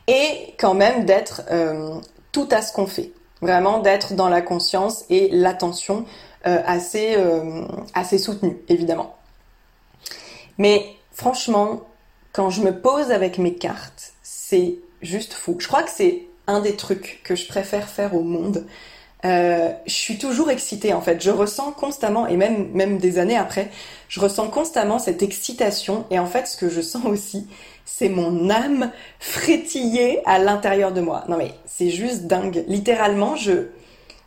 et 0.08 0.54
quand 0.60 0.76
même 0.76 1.06
d'être 1.06 1.42
euh, 1.52 1.96
tout 2.32 2.48
à 2.52 2.62
ce 2.62 2.72
qu'on 2.72 2.86
fait. 2.86 3.12
Vraiment 3.42 3.80
d'être 3.80 4.14
dans 4.14 4.30
la 4.30 4.44
conscience 4.44 5.06
et 5.10 5.30
l'attention 5.32 6.06
euh, 6.46 6.62
assez, 6.66 7.16
euh, 7.18 7.66
assez 7.96 8.20
soutenue, 8.20 8.58
évidemment. 8.70 9.16
Mais 10.60 10.86
franchement, 11.12 11.82
quand 12.34 12.52
je 12.52 12.62
me 12.62 12.80
pose 12.80 13.12
avec 13.12 13.40
mes 13.40 13.56
cartes, 13.56 14.14
c'est 14.22 14.76
juste 15.02 15.34
fou. 15.34 15.56
Je 15.60 15.68
crois 15.68 15.84
que 15.84 15.92
c'est 15.92 16.24
un 16.48 16.60
des 16.60 16.76
trucs 16.76 17.22
que 17.24 17.36
je 17.36 17.48
préfère 17.48 17.88
faire 17.88 18.16
au 18.16 18.22
monde. 18.22 18.66
Euh, 19.24 19.70
je 19.86 19.94
suis 19.94 20.18
toujours 20.18 20.50
excitée 20.50 20.94
en 20.94 21.02
fait. 21.02 21.22
Je 21.22 21.30
ressens 21.30 21.72
constamment, 21.72 22.28
et 22.28 22.38
même, 22.38 22.72
même 22.74 22.98
des 22.98 23.20
années 23.20 23.38
après, 23.38 23.70
je 24.08 24.20
ressens 24.20 24.48
constamment 24.48 25.00
cette 25.00 25.22
excitation. 25.22 26.06
Et 26.10 26.20
en 26.20 26.26
fait, 26.26 26.48
ce 26.48 26.58
que 26.58 26.70
je 26.70 26.82
sens 26.82 27.06
aussi, 27.06 27.48
c'est 27.86 28.10
mon 28.10 28.50
âme 28.50 28.92
frétiller 29.20 30.22
à 30.26 30.40
l'intérieur 30.40 30.92
de 30.92 31.02
moi. 31.02 31.24
Non 31.30 31.38
mais 31.38 31.54
c'est 31.66 31.90
juste 31.90 32.24
dingue. 32.24 32.64
Littéralement, 32.68 33.36
je, 33.36 33.68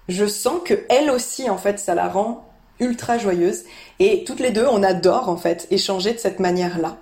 je 0.09 0.27
sens 0.27 0.61
que 0.65 0.85
elle 0.89 1.11
aussi, 1.11 1.51
en 1.51 1.59
fait, 1.59 1.79
ça 1.79 1.95
la 1.95 2.09
rend 2.09 2.49
ultra 2.79 3.19
joyeuse. 3.19 3.65
Et 3.99 4.25
toutes 4.25 4.41
les 4.41 4.51
deux, 4.51 4.67
on 4.67 4.83
adore 4.83 5.29
en 5.29 5.37
fait 5.37 5.67
échanger 5.71 6.13
de 6.13 6.19
cette 6.19 6.41
manière-là 6.41 6.97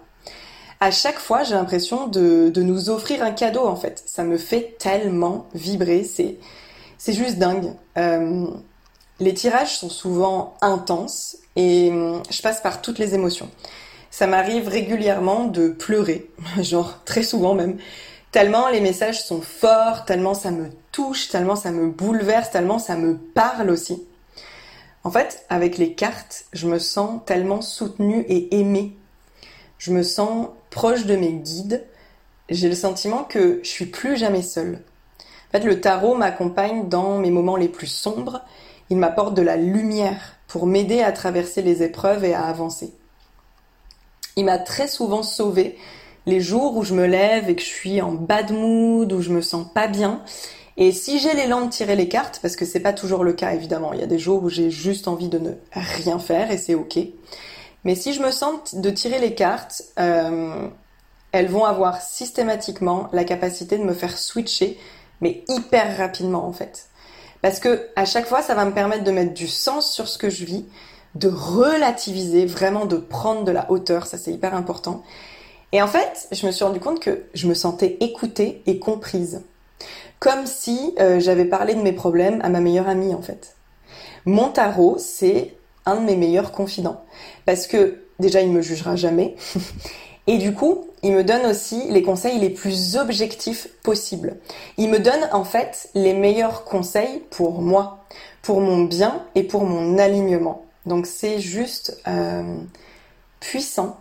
à 0.83 0.91
chaque 0.91 1.21
fois, 1.21 1.45
j'ai 1.45 1.55
l'impression 1.55 2.09
de, 2.09 2.51
nous 2.57 2.91
offrir 2.91 3.23
un 3.23 3.31
cadeau, 3.31 3.65
en 3.65 3.77
fait. 3.77 4.03
Ça 4.05 4.25
me 4.25 4.37
fait 4.37 4.75
tellement 4.81 5.47
vibrer, 5.55 6.03
c'est, 6.03 6.39
c'est 6.99 7.13
juste 7.13 7.39
dingue. 7.39 7.73
Euh, 7.99 8.49
les 9.21 9.33
tirages 9.33 9.79
sont 9.79 9.89
souvent 9.89 10.57
intenses 10.61 11.37
et 11.55 11.93
je 12.29 12.43
passe 12.43 12.61
par 12.61 12.83
toutes 12.83 12.99
les 12.99 13.15
émotions. 13.15 13.49
Ça 14.11 14.27
m'arrive 14.27 14.67
régulièrement 14.67 15.45
de 15.45 15.69
pleurer, 15.69 16.29
genre 16.61 16.99
très 17.05 17.23
souvent 17.23 17.55
même, 17.55 17.79
tellement 18.33 18.69
les 18.69 18.81
messages 18.81 19.23
sont 19.23 19.41
forts, 19.41 20.05
tellement 20.05 20.35
ça 20.35 20.51
me 20.51 20.69
touche, 20.91 21.29
tellement 21.29 21.55
ça 21.55 21.71
me 21.71 21.91
bouleverse, 21.91 22.51
tellement 22.51 22.81
ça 22.81 22.97
me 22.97 23.17
parle 23.17 23.71
aussi. 23.71 24.03
En 25.05 25.13
fait, 25.13 25.47
avec 25.49 25.79
les 25.79 25.95
cartes, 25.95 26.47
je 26.53 26.67
me 26.67 26.81
sens 26.81 27.21
tellement 27.25 27.63
soutenue 27.63 28.25
et 28.29 28.59
aimée. 28.59 28.97
Je 29.79 29.93
me 29.93 30.03
sens 30.03 30.49
proche 30.73 31.05
de 31.05 31.15
mes 31.15 31.35
guides, 31.35 31.85
j'ai 32.49 32.69
le 32.69 32.75
sentiment 32.75 33.23
que 33.23 33.61
je 33.63 33.69
suis 33.69 33.87
plus 33.87 34.17
jamais 34.17 34.43
seule. 34.43 34.81
En 35.21 35.53
fait, 35.53 35.65
le 35.65 35.81
tarot 35.81 36.17
m'accompagne 36.17 36.89
dans 36.89 37.19
mes 37.19 37.31
moments 37.31 37.57
les 37.57 37.69
plus 37.69 37.87
sombres. 37.87 38.41
Il 38.91 38.97
m'apporte 38.97 39.35
de 39.35 39.43
la 39.43 39.57
lumière 39.57 40.37
pour 40.49 40.67
m'aider 40.67 41.03
à 41.03 41.13
traverser 41.13 41.63
les 41.63 41.83
épreuves 41.83 42.25
et 42.25 42.35
à 42.35 42.45
avancer. 42.45 42.93
Il 44.37 44.47
m'a 44.47 44.59
très 44.59 44.89
souvent 44.89 45.23
sauvé 45.23 45.77
les 46.25 46.41
jours 46.41 46.77
où 46.77 46.85
je 46.85 46.95
me 46.95 47.07
lève 47.07 47.51
et 47.51 47.55
que 47.55 47.63
je 47.63 47.67
suis 47.67 48.01
en 48.01 48.13
bad 48.13 48.51
mood, 48.51 49.13
où 49.13 49.21
je 49.21 49.31
me 49.31 49.43
sens 49.43 49.67
pas 49.75 49.89
bien. 49.89 50.23
Et 50.79 50.91
si 50.91 51.19
j'ai 51.19 51.35
l'élan 51.35 51.67
de 51.67 51.71
tirer 51.71 51.97
les 51.97 52.09
cartes, 52.09 52.39
parce 52.41 52.57
que 52.57 52.65
c'est 52.65 52.81
pas 52.81 52.95
toujours 52.95 53.25
le 53.25 53.35
cas 53.35 53.53
évidemment, 53.53 53.93
il 53.93 54.01
y 54.01 54.05
a 54.05 54.07
des 54.07 54.19
jours 54.19 54.43
où 54.43 54.49
j'ai 54.49 54.71
juste 54.71 55.07
envie 55.07 55.29
de 55.29 55.39
ne 55.39 55.53
rien 55.73 56.19
faire 56.19 56.51
et 56.51 56.57
c'est 56.57 56.75
ok. 56.75 56.99
Mais 57.85 57.95
si 57.95 58.13
je 58.13 58.23
me 58.23 58.31
sens 58.31 58.75
de 58.75 58.91
tirer 58.91 59.19
les 59.19 59.35
cartes, 59.35 59.83
euh, 59.99 60.69
elles 61.33 61.49
vont 61.49 61.65
avoir 61.65 62.01
systématiquement 62.01 63.09
la 63.13 63.25
capacité 63.25 63.79
de 63.79 63.85
me 63.85 63.95
faire 63.95 64.17
switcher, 64.17 64.79
mais 65.21 65.45
hyper 65.49 65.97
rapidement 65.97 66.47
en 66.47 66.53
fait. 66.53 66.89
Parce 67.41 67.59
que 67.59 67.89
à 67.97 68.05
chaque 68.05 68.27
fois, 68.27 68.43
ça 68.43 68.55
va 68.55 68.65
me 68.65 68.73
permettre 68.73 69.05
de 69.05 69.11
mettre 69.11 69.35
du 69.35 69.49
sens 69.49 69.93
sur 69.93 70.07
ce 70.07 70.19
que 70.19 70.31
je 70.31 70.45
vis, 70.45 70.65
de 71.15 71.29
relativiser, 71.29 72.47
vraiment 72.47 72.87
de 72.87 72.97
prendre 72.97 73.45
de 73.45 73.51
la 73.51 73.71
hauteur, 73.71 74.07
ça 74.07 74.17
c'est 74.17 74.33
hyper 74.33 74.55
important. 74.55 75.03
Et 75.73 75.83
en 75.83 75.89
fait, 75.89 76.29
je 76.31 76.47
me 76.47 76.53
suis 76.53 76.65
rendu 76.65 76.81
compte 76.81 77.01
que 77.01 77.25
je 77.35 77.49
me 77.49 77.55
sentais 77.55 77.97
écoutée 78.01 78.63
et 78.67 78.79
comprise. 78.79 79.43
Comme 80.21 80.47
si 80.47 80.95
euh, 81.01 81.19
j'avais 81.19 81.47
parlé 81.47 81.75
de 81.75 81.83
mes 81.83 81.93
problèmes 81.93 82.41
à 82.43 82.49
ma 82.49 82.61
meilleure 82.61 82.89
amie 82.89 83.15
en 83.15 83.23
fait. 83.23 83.57
Mon 84.25 84.51
tarot, 84.51 84.97
c'est 84.99 85.57
un 85.87 85.97
de 85.97 86.05
mes 86.05 86.17
meilleurs 86.17 86.53
confidents. 86.53 87.05
Parce 87.47 87.67
que 87.67 88.03
déjà, 88.19 88.41
il 88.41 88.51
me 88.51 88.63
jugera 88.63 88.97
jamais. 88.97 89.37
Et 90.27 90.39
du 90.39 90.55
coup, 90.55 90.87
il 91.03 91.13
me 91.13 91.25
donne 91.25 91.47
aussi 91.47 91.89
les 91.89 92.03
conseils 92.03 92.39
les 92.39 92.51
plus 92.51 92.97
objectifs 92.97 93.69
possibles. 93.83 94.37
Il 94.77 94.89
me 94.89 95.01
donne 95.01 95.29
en 95.33 95.45
fait 95.45 95.91
les 95.95 96.15
meilleurs 96.15 96.65
conseils 96.65 97.23
pour 97.31 97.61
moi, 97.61 98.05
pour 98.41 98.61
mon 98.61 98.85
bien 98.85 99.25
et 99.35 99.43
pour 99.43 99.65
mon 99.65 99.99
alignement. 99.99 100.65
Donc 100.87 101.07
c'est 101.07 101.41
juste 101.41 102.01
euh, 102.07 102.57
puissant 103.41 103.99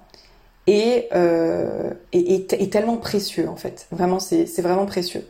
et, 0.68 1.08
euh, 1.14 1.92
et, 2.14 2.70
tellement 2.70 2.98
précieux 2.98 3.50
en 3.50 3.56
fait. 3.56 3.88
Vraiment, 3.92 4.20
c'est 4.20 4.62
vraiment 4.62 4.86
précieux. 4.86 5.28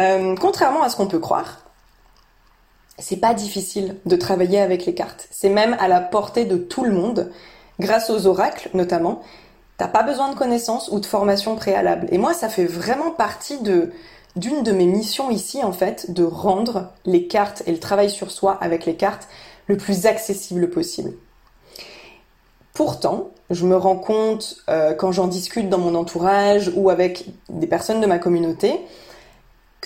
Euh, 0.00 0.34
contrairement 0.38 0.82
à 0.82 0.90
ce 0.90 0.96
qu'on 0.96 1.06
peut 1.06 1.18
croire, 1.18 1.63
c'est 2.98 3.16
pas 3.16 3.34
difficile 3.34 3.96
de 4.06 4.16
travailler 4.16 4.60
avec 4.60 4.86
les 4.86 4.94
cartes. 4.94 5.28
C'est 5.30 5.48
même 5.48 5.76
à 5.80 5.88
la 5.88 6.00
portée 6.00 6.44
de 6.44 6.56
tout 6.56 6.84
le 6.84 6.92
monde, 6.92 7.30
grâce 7.80 8.10
aux 8.10 8.26
oracles 8.26 8.70
notamment. 8.74 9.22
T'as 9.76 9.88
pas 9.88 10.04
besoin 10.04 10.30
de 10.30 10.36
connaissances 10.36 10.88
ou 10.92 11.00
de 11.00 11.06
formation 11.06 11.56
préalable. 11.56 12.06
Et 12.12 12.18
moi, 12.18 12.32
ça 12.32 12.48
fait 12.48 12.66
vraiment 12.66 13.10
partie 13.10 13.60
de 13.60 13.90
d'une 14.36 14.64
de 14.64 14.72
mes 14.72 14.86
missions 14.86 15.30
ici, 15.30 15.62
en 15.62 15.72
fait, 15.72 16.12
de 16.12 16.24
rendre 16.24 16.90
les 17.04 17.28
cartes 17.28 17.62
et 17.66 17.72
le 17.72 17.78
travail 17.78 18.10
sur 18.10 18.32
soi 18.32 18.58
avec 18.60 18.84
les 18.84 18.96
cartes 18.96 19.28
le 19.68 19.76
plus 19.76 20.06
accessible 20.06 20.70
possible. 20.70 21.12
Pourtant, 22.72 23.30
je 23.50 23.64
me 23.64 23.76
rends 23.76 23.96
compte 23.96 24.56
euh, 24.68 24.94
quand 24.94 25.12
j'en 25.12 25.28
discute 25.28 25.68
dans 25.68 25.78
mon 25.78 25.94
entourage 25.94 26.72
ou 26.74 26.90
avec 26.90 27.26
des 27.48 27.68
personnes 27.68 28.00
de 28.00 28.06
ma 28.06 28.18
communauté, 28.18 28.80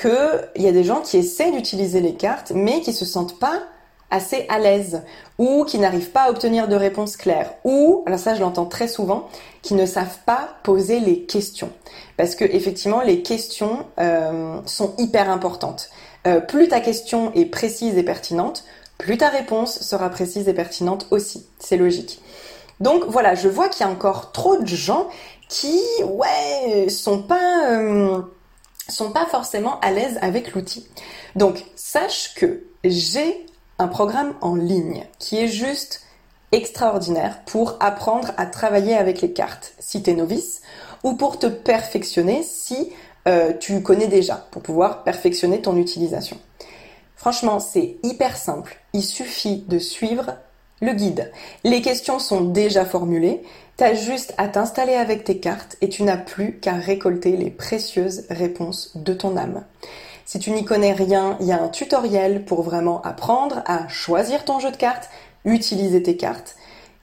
qu'il 0.00 0.62
y 0.62 0.68
a 0.68 0.72
des 0.72 0.84
gens 0.84 1.00
qui 1.00 1.16
essaient 1.16 1.50
d'utiliser 1.50 2.00
les 2.00 2.14
cartes, 2.14 2.52
mais 2.54 2.80
qui 2.80 2.92
se 2.92 3.04
sentent 3.04 3.38
pas 3.38 3.62
assez 4.10 4.46
à 4.48 4.58
l'aise, 4.58 5.02
ou 5.38 5.64
qui 5.64 5.78
n'arrivent 5.78 6.10
pas 6.10 6.22
à 6.22 6.30
obtenir 6.30 6.66
de 6.66 6.76
réponses 6.76 7.16
claires, 7.16 7.52
ou, 7.64 8.02
alors 8.06 8.18
ça 8.18 8.34
je 8.34 8.40
l'entends 8.40 8.64
très 8.64 8.88
souvent, 8.88 9.28
qui 9.60 9.74
ne 9.74 9.84
savent 9.84 10.18
pas 10.24 10.48
poser 10.62 11.00
les 11.00 11.24
questions. 11.24 11.70
Parce 12.16 12.34
que 12.34 12.44
effectivement, 12.44 13.02
les 13.02 13.22
questions 13.22 13.84
euh, 14.00 14.60
sont 14.64 14.94
hyper 14.96 15.28
importantes. 15.30 15.90
Euh, 16.26 16.40
plus 16.40 16.68
ta 16.68 16.80
question 16.80 17.32
est 17.34 17.44
précise 17.44 17.98
et 17.98 18.02
pertinente, 18.02 18.64
plus 18.96 19.18
ta 19.18 19.28
réponse 19.28 19.80
sera 19.80 20.08
précise 20.08 20.48
et 20.48 20.54
pertinente 20.54 21.06
aussi. 21.10 21.46
C'est 21.58 21.76
logique. 21.76 22.20
Donc 22.80 23.04
voilà, 23.08 23.34
je 23.34 23.48
vois 23.48 23.68
qu'il 23.68 23.84
y 23.84 23.88
a 23.88 23.92
encore 23.92 24.32
trop 24.32 24.56
de 24.56 24.66
gens 24.66 25.08
qui, 25.48 25.80
ouais, 26.04 26.88
sont 26.88 27.22
pas, 27.22 27.70
euh, 27.70 28.20
sont 28.88 29.12
pas 29.12 29.26
forcément 29.26 29.80
à 29.80 29.90
l'aise 29.90 30.18
avec 30.22 30.52
l'outil. 30.52 30.86
Donc 31.36 31.64
sache 31.76 32.34
que 32.34 32.64
j'ai 32.84 33.46
un 33.78 33.88
programme 33.88 34.34
en 34.40 34.54
ligne 34.54 35.04
qui 35.18 35.38
est 35.38 35.48
juste 35.48 36.02
extraordinaire 36.52 37.42
pour 37.44 37.76
apprendre 37.80 38.32
à 38.36 38.46
travailler 38.46 38.94
avec 38.94 39.20
les 39.20 39.32
cartes 39.32 39.74
si 39.78 40.02
tu 40.02 40.10
es 40.10 40.14
novice 40.14 40.62
ou 41.04 41.14
pour 41.14 41.38
te 41.38 41.46
perfectionner 41.46 42.42
si 42.42 42.92
euh, 43.26 43.52
tu 43.52 43.82
connais 43.82 44.06
déjà, 44.06 44.46
pour 44.50 44.62
pouvoir 44.62 45.04
perfectionner 45.04 45.60
ton 45.60 45.76
utilisation. 45.76 46.38
Franchement, 47.14 47.60
c'est 47.60 47.96
hyper 48.02 48.36
simple. 48.36 48.80
Il 48.94 49.02
suffit 49.02 49.64
de 49.68 49.78
suivre 49.78 50.36
le 50.80 50.92
guide. 50.92 51.32
Les 51.64 51.82
questions 51.82 52.20
sont 52.20 52.42
déjà 52.42 52.84
formulées. 52.84 53.42
T'as 53.78 53.94
juste 53.94 54.34
à 54.38 54.48
t'installer 54.48 54.94
avec 54.94 55.22
tes 55.22 55.38
cartes 55.38 55.76
et 55.80 55.88
tu 55.88 56.02
n'as 56.02 56.16
plus 56.16 56.58
qu'à 56.58 56.72
récolter 56.72 57.36
les 57.36 57.48
précieuses 57.48 58.24
réponses 58.28 58.96
de 58.96 59.14
ton 59.14 59.36
âme. 59.36 59.62
Si 60.24 60.40
tu 60.40 60.50
n'y 60.50 60.64
connais 60.64 60.92
rien, 60.92 61.36
il 61.38 61.46
y 61.46 61.52
a 61.52 61.62
un 61.62 61.68
tutoriel 61.68 62.44
pour 62.44 62.62
vraiment 62.62 63.00
apprendre 63.02 63.62
à 63.66 63.86
choisir 63.86 64.44
ton 64.44 64.58
jeu 64.58 64.72
de 64.72 64.76
cartes, 64.76 65.08
utiliser 65.44 66.02
tes 66.02 66.16
cartes. 66.16 66.56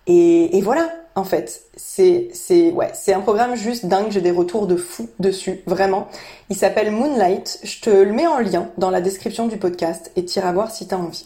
Et, 0.07 0.59
voilà, 0.61 0.91
en 1.15 1.23
fait, 1.23 1.61
c'est 1.77 2.29
ouais, 2.73 2.91
un 3.07 3.21
programme 3.21 3.55
juste 3.55 3.85
dingue. 3.85 4.11
J'ai 4.11 4.19
des 4.19 4.31
retours 4.31 4.67
de 4.67 4.75
fou 4.75 5.07
dessus, 5.17 5.61
vraiment. 5.67 6.09
Il 6.49 6.57
s'appelle 6.57 6.91
Moonlight. 6.91 7.57
Je 7.63 7.79
te 7.79 7.89
le 7.89 8.11
mets 8.11 8.27
en 8.27 8.39
lien 8.39 8.69
dans 8.77 8.89
la 8.89 8.99
description 8.99 9.47
du 9.47 9.55
podcast 9.55 10.11
et 10.17 10.25
t'iras 10.25 10.51
voir 10.51 10.71
si 10.71 10.89
t'as 10.89 10.97
envie. 10.97 11.25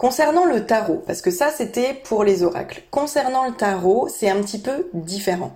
Concernant 0.00 0.46
le 0.46 0.64
tarot, 0.64 1.02
parce 1.06 1.20
que 1.20 1.30
ça 1.30 1.50
c'était 1.50 1.92
pour 1.92 2.24
les 2.24 2.42
oracles. 2.42 2.82
Concernant 2.90 3.46
le 3.46 3.52
tarot, 3.52 4.08
c'est 4.08 4.30
un 4.30 4.40
petit 4.40 4.58
peu 4.58 4.88
différent. 4.94 5.52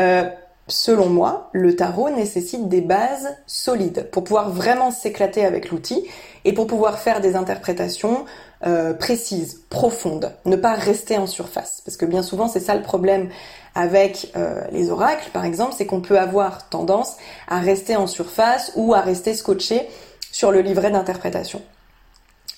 Euh, 0.00 0.28
selon 0.66 1.08
moi, 1.08 1.48
le 1.52 1.76
tarot 1.76 2.10
nécessite 2.10 2.68
des 2.68 2.80
bases 2.80 3.36
solides 3.46 4.08
pour 4.10 4.24
pouvoir 4.24 4.50
vraiment 4.50 4.90
s'éclater 4.90 5.44
avec 5.44 5.70
l'outil 5.70 6.04
et 6.44 6.54
pour 6.54 6.66
pouvoir 6.66 6.98
faire 6.98 7.20
des 7.20 7.36
interprétations 7.36 8.24
euh, 8.66 8.94
précises, 8.94 9.60
profondes, 9.70 10.34
ne 10.44 10.56
pas 10.56 10.72
rester 10.72 11.16
en 11.16 11.28
surface. 11.28 11.82
Parce 11.84 11.96
que 11.96 12.04
bien 12.04 12.24
souvent, 12.24 12.48
c'est 12.48 12.58
ça 12.58 12.74
le 12.74 12.82
problème 12.82 13.28
avec 13.76 14.32
euh, 14.34 14.64
les 14.72 14.90
oracles, 14.90 15.30
par 15.32 15.44
exemple, 15.44 15.74
c'est 15.78 15.86
qu'on 15.86 16.00
peut 16.00 16.18
avoir 16.18 16.68
tendance 16.68 17.12
à 17.46 17.60
rester 17.60 17.94
en 17.94 18.08
surface 18.08 18.72
ou 18.74 18.92
à 18.92 19.02
rester 19.02 19.34
scotché 19.34 19.88
sur 20.32 20.50
le 20.50 20.62
livret 20.62 20.90
d'interprétation. 20.90 21.62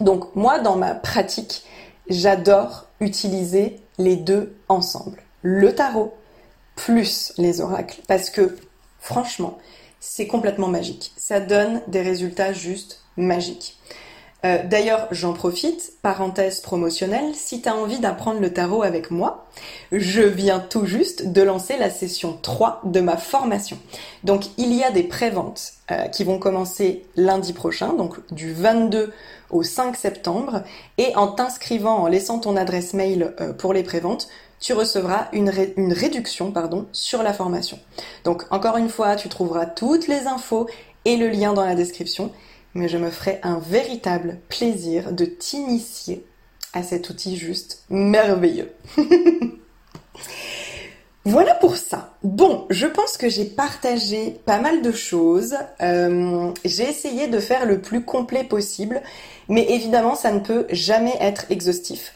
Donc 0.00 0.34
moi, 0.34 0.58
dans 0.58 0.76
ma 0.76 0.94
pratique, 0.94 1.64
j'adore 2.08 2.86
utiliser 3.00 3.76
les 3.98 4.16
deux 4.16 4.56
ensemble. 4.68 5.22
Le 5.42 5.74
tarot 5.74 6.14
plus 6.76 7.32
les 7.38 7.60
oracles. 7.60 8.00
Parce 8.08 8.30
que 8.30 8.56
franchement, 8.98 9.58
c'est 10.00 10.26
complètement 10.26 10.68
magique. 10.68 11.12
Ça 11.16 11.40
donne 11.40 11.80
des 11.88 12.02
résultats 12.02 12.52
juste 12.52 13.02
magiques. 13.16 13.78
Euh, 14.44 14.58
d'ailleurs, 14.64 15.08
j'en 15.10 15.32
profite, 15.32 15.94
parenthèse 16.02 16.60
promotionnelle, 16.60 17.34
si 17.34 17.62
tu 17.62 17.68
as 17.68 17.74
envie 17.74 17.98
d'apprendre 17.98 18.40
le 18.40 18.52
tarot 18.52 18.82
avec 18.82 19.10
moi, 19.10 19.46
je 19.90 20.20
viens 20.20 20.60
tout 20.60 20.84
juste 20.84 21.32
de 21.32 21.40
lancer 21.40 21.76
la 21.78 21.88
session 21.88 22.38
3 22.42 22.82
de 22.84 23.00
ma 23.00 23.16
formation. 23.16 23.78
Donc 24.22 24.44
il 24.58 24.74
y 24.74 24.84
a 24.84 24.90
des 24.90 25.02
préventes 25.02 25.72
euh, 25.90 26.04
qui 26.08 26.24
vont 26.24 26.38
commencer 26.38 27.06
lundi 27.16 27.54
prochain, 27.54 27.94
donc 27.94 28.16
du 28.32 28.52
22 28.52 29.12
au 29.50 29.62
5 29.62 29.96
septembre, 29.96 30.62
et 30.98 31.16
en 31.16 31.28
t'inscrivant, 31.28 31.96
en 31.96 32.06
laissant 32.06 32.38
ton 32.38 32.56
adresse 32.56 32.92
mail 32.92 33.34
euh, 33.40 33.54
pour 33.54 33.72
les 33.72 33.82
préventes, 33.82 34.28
tu 34.60 34.72
recevras 34.72 35.28
une, 35.32 35.50
réduction 35.50 36.52
sur 36.92 37.22
la 37.22 37.32
formation. 37.32 37.78
Donc 38.24 38.44
encore 38.50 38.76
une 38.76 38.88
fois, 38.88 39.16
tu 39.16 39.28
trouveras 39.28 39.66
toutes 39.66 40.08
les 40.08 40.26
infos 40.26 40.68
et 41.04 41.16
le 41.16 41.28
lien 41.28 41.52
dans 41.52 41.64
la 41.64 41.74
description 41.74 42.30
mais 42.74 42.88
je 42.88 42.98
me 42.98 43.10
ferai 43.10 43.38
un 43.42 43.58
véritable 43.58 44.38
plaisir 44.48 45.12
de 45.12 45.24
t'initier 45.24 46.26
à 46.72 46.82
cet 46.82 47.08
outil 47.08 47.36
juste 47.36 47.84
merveilleux. 47.88 48.72
voilà 51.24 51.54
pour 51.54 51.76
ça. 51.76 52.14
Bon, 52.22 52.66
je 52.70 52.86
pense 52.86 53.16
que 53.16 53.28
j'ai 53.28 53.44
partagé 53.44 54.40
pas 54.44 54.58
mal 54.58 54.82
de 54.82 54.90
choses. 54.90 55.54
Euh, 55.80 56.50
j'ai 56.64 56.88
essayé 56.88 57.28
de 57.28 57.38
faire 57.38 57.64
le 57.64 57.80
plus 57.80 58.04
complet 58.04 58.44
possible, 58.44 59.02
mais 59.48 59.66
évidemment, 59.70 60.16
ça 60.16 60.32
ne 60.32 60.40
peut 60.40 60.66
jamais 60.70 61.14
être 61.20 61.46
exhaustif. 61.50 62.14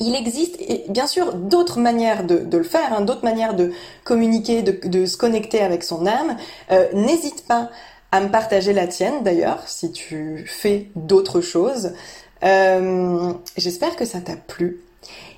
Il 0.00 0.16
existe 0.16 0.58
bien 0.88 1.06
sûr 1.06 1.34
d'autres 1.34 1.78
manières 1.78 2.24
de, 2.24 2.56
le 2.56 2.64
faire, 2.64 2.92
hein, 2.92 3.02
d'autres 3.02 3.24
manières 3.24 3.54
de 3.54 3.72
communiquer, 4.02 4.62
de, 4.62 5.06
se 5.06 5.16
connecter 5.16 5.60
avec 5.60 5.84
son 5.84 6.06
âme. 6.06 6.36
Euh, 6.72 6.86
n'hésite 6.92 7.46
pas 7.46 7.70
à 8.14 8.20
me 8.20 8.28
partager 8.28 8.72
la 8.72 8.86
tienne 8.86 9.24
d'ailleurs, 9.24 9.68
si 9.68 9.90
tu 9.90 10.44
fais 10.46 10.86
d'autres 10.94 11.40
choses. 11.40 11.94
Euh, 12.44 13.32
j'espère 13.56 13.96
que 13.96 14.04
ça 14.04 14.20
t'a 14.20 14.36
plu. 14.36 14.80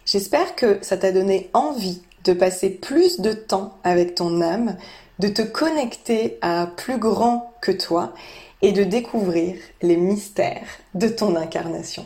J'espère 0.04 0.54
que 0.54 0.78
ça 0.82 0.98
t'a 0.98 1.10
donné 1.10 1.48
envie 1.54 2.02
de 2.24 2.34
passer 2.34 2.68
plus 2.68 3.20
de 3.20 3.32
temps 3.32 3.78
avec 3.82 4.14
ton 4.14 4.42
âme, 4.42 4.76
de 5.20 5.28
te 5.28 5.40
connecter 5.40 6.36
à 6.42 6.66
plus 6.66 6.98
grand 6.98 7.54
que 7.62 7.72
toi 7.72 8.12
et 8.60 8.72
de 8.72 8.84
découvrir 8.84 9.56
les 9.80 9.96
mystères 9.96 10.68
de 10.92 11.08
ton 11.08 11.34
incarnation. 11.34 12.04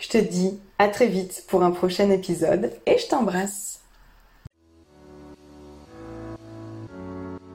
Je 0.00 0.08
te 0.08 0.18
dis 0.18 0.60
à 0.78 0.88
très 0.88 1.06
vite 1.06 1.44
pour 1.48 1.62
un 1.62 1.70
prochain 1.70 2.10
épisode 2.10 2.72
et 2.84 2.98
je 2.98 3.06
t'embrasse. 3.06 3.73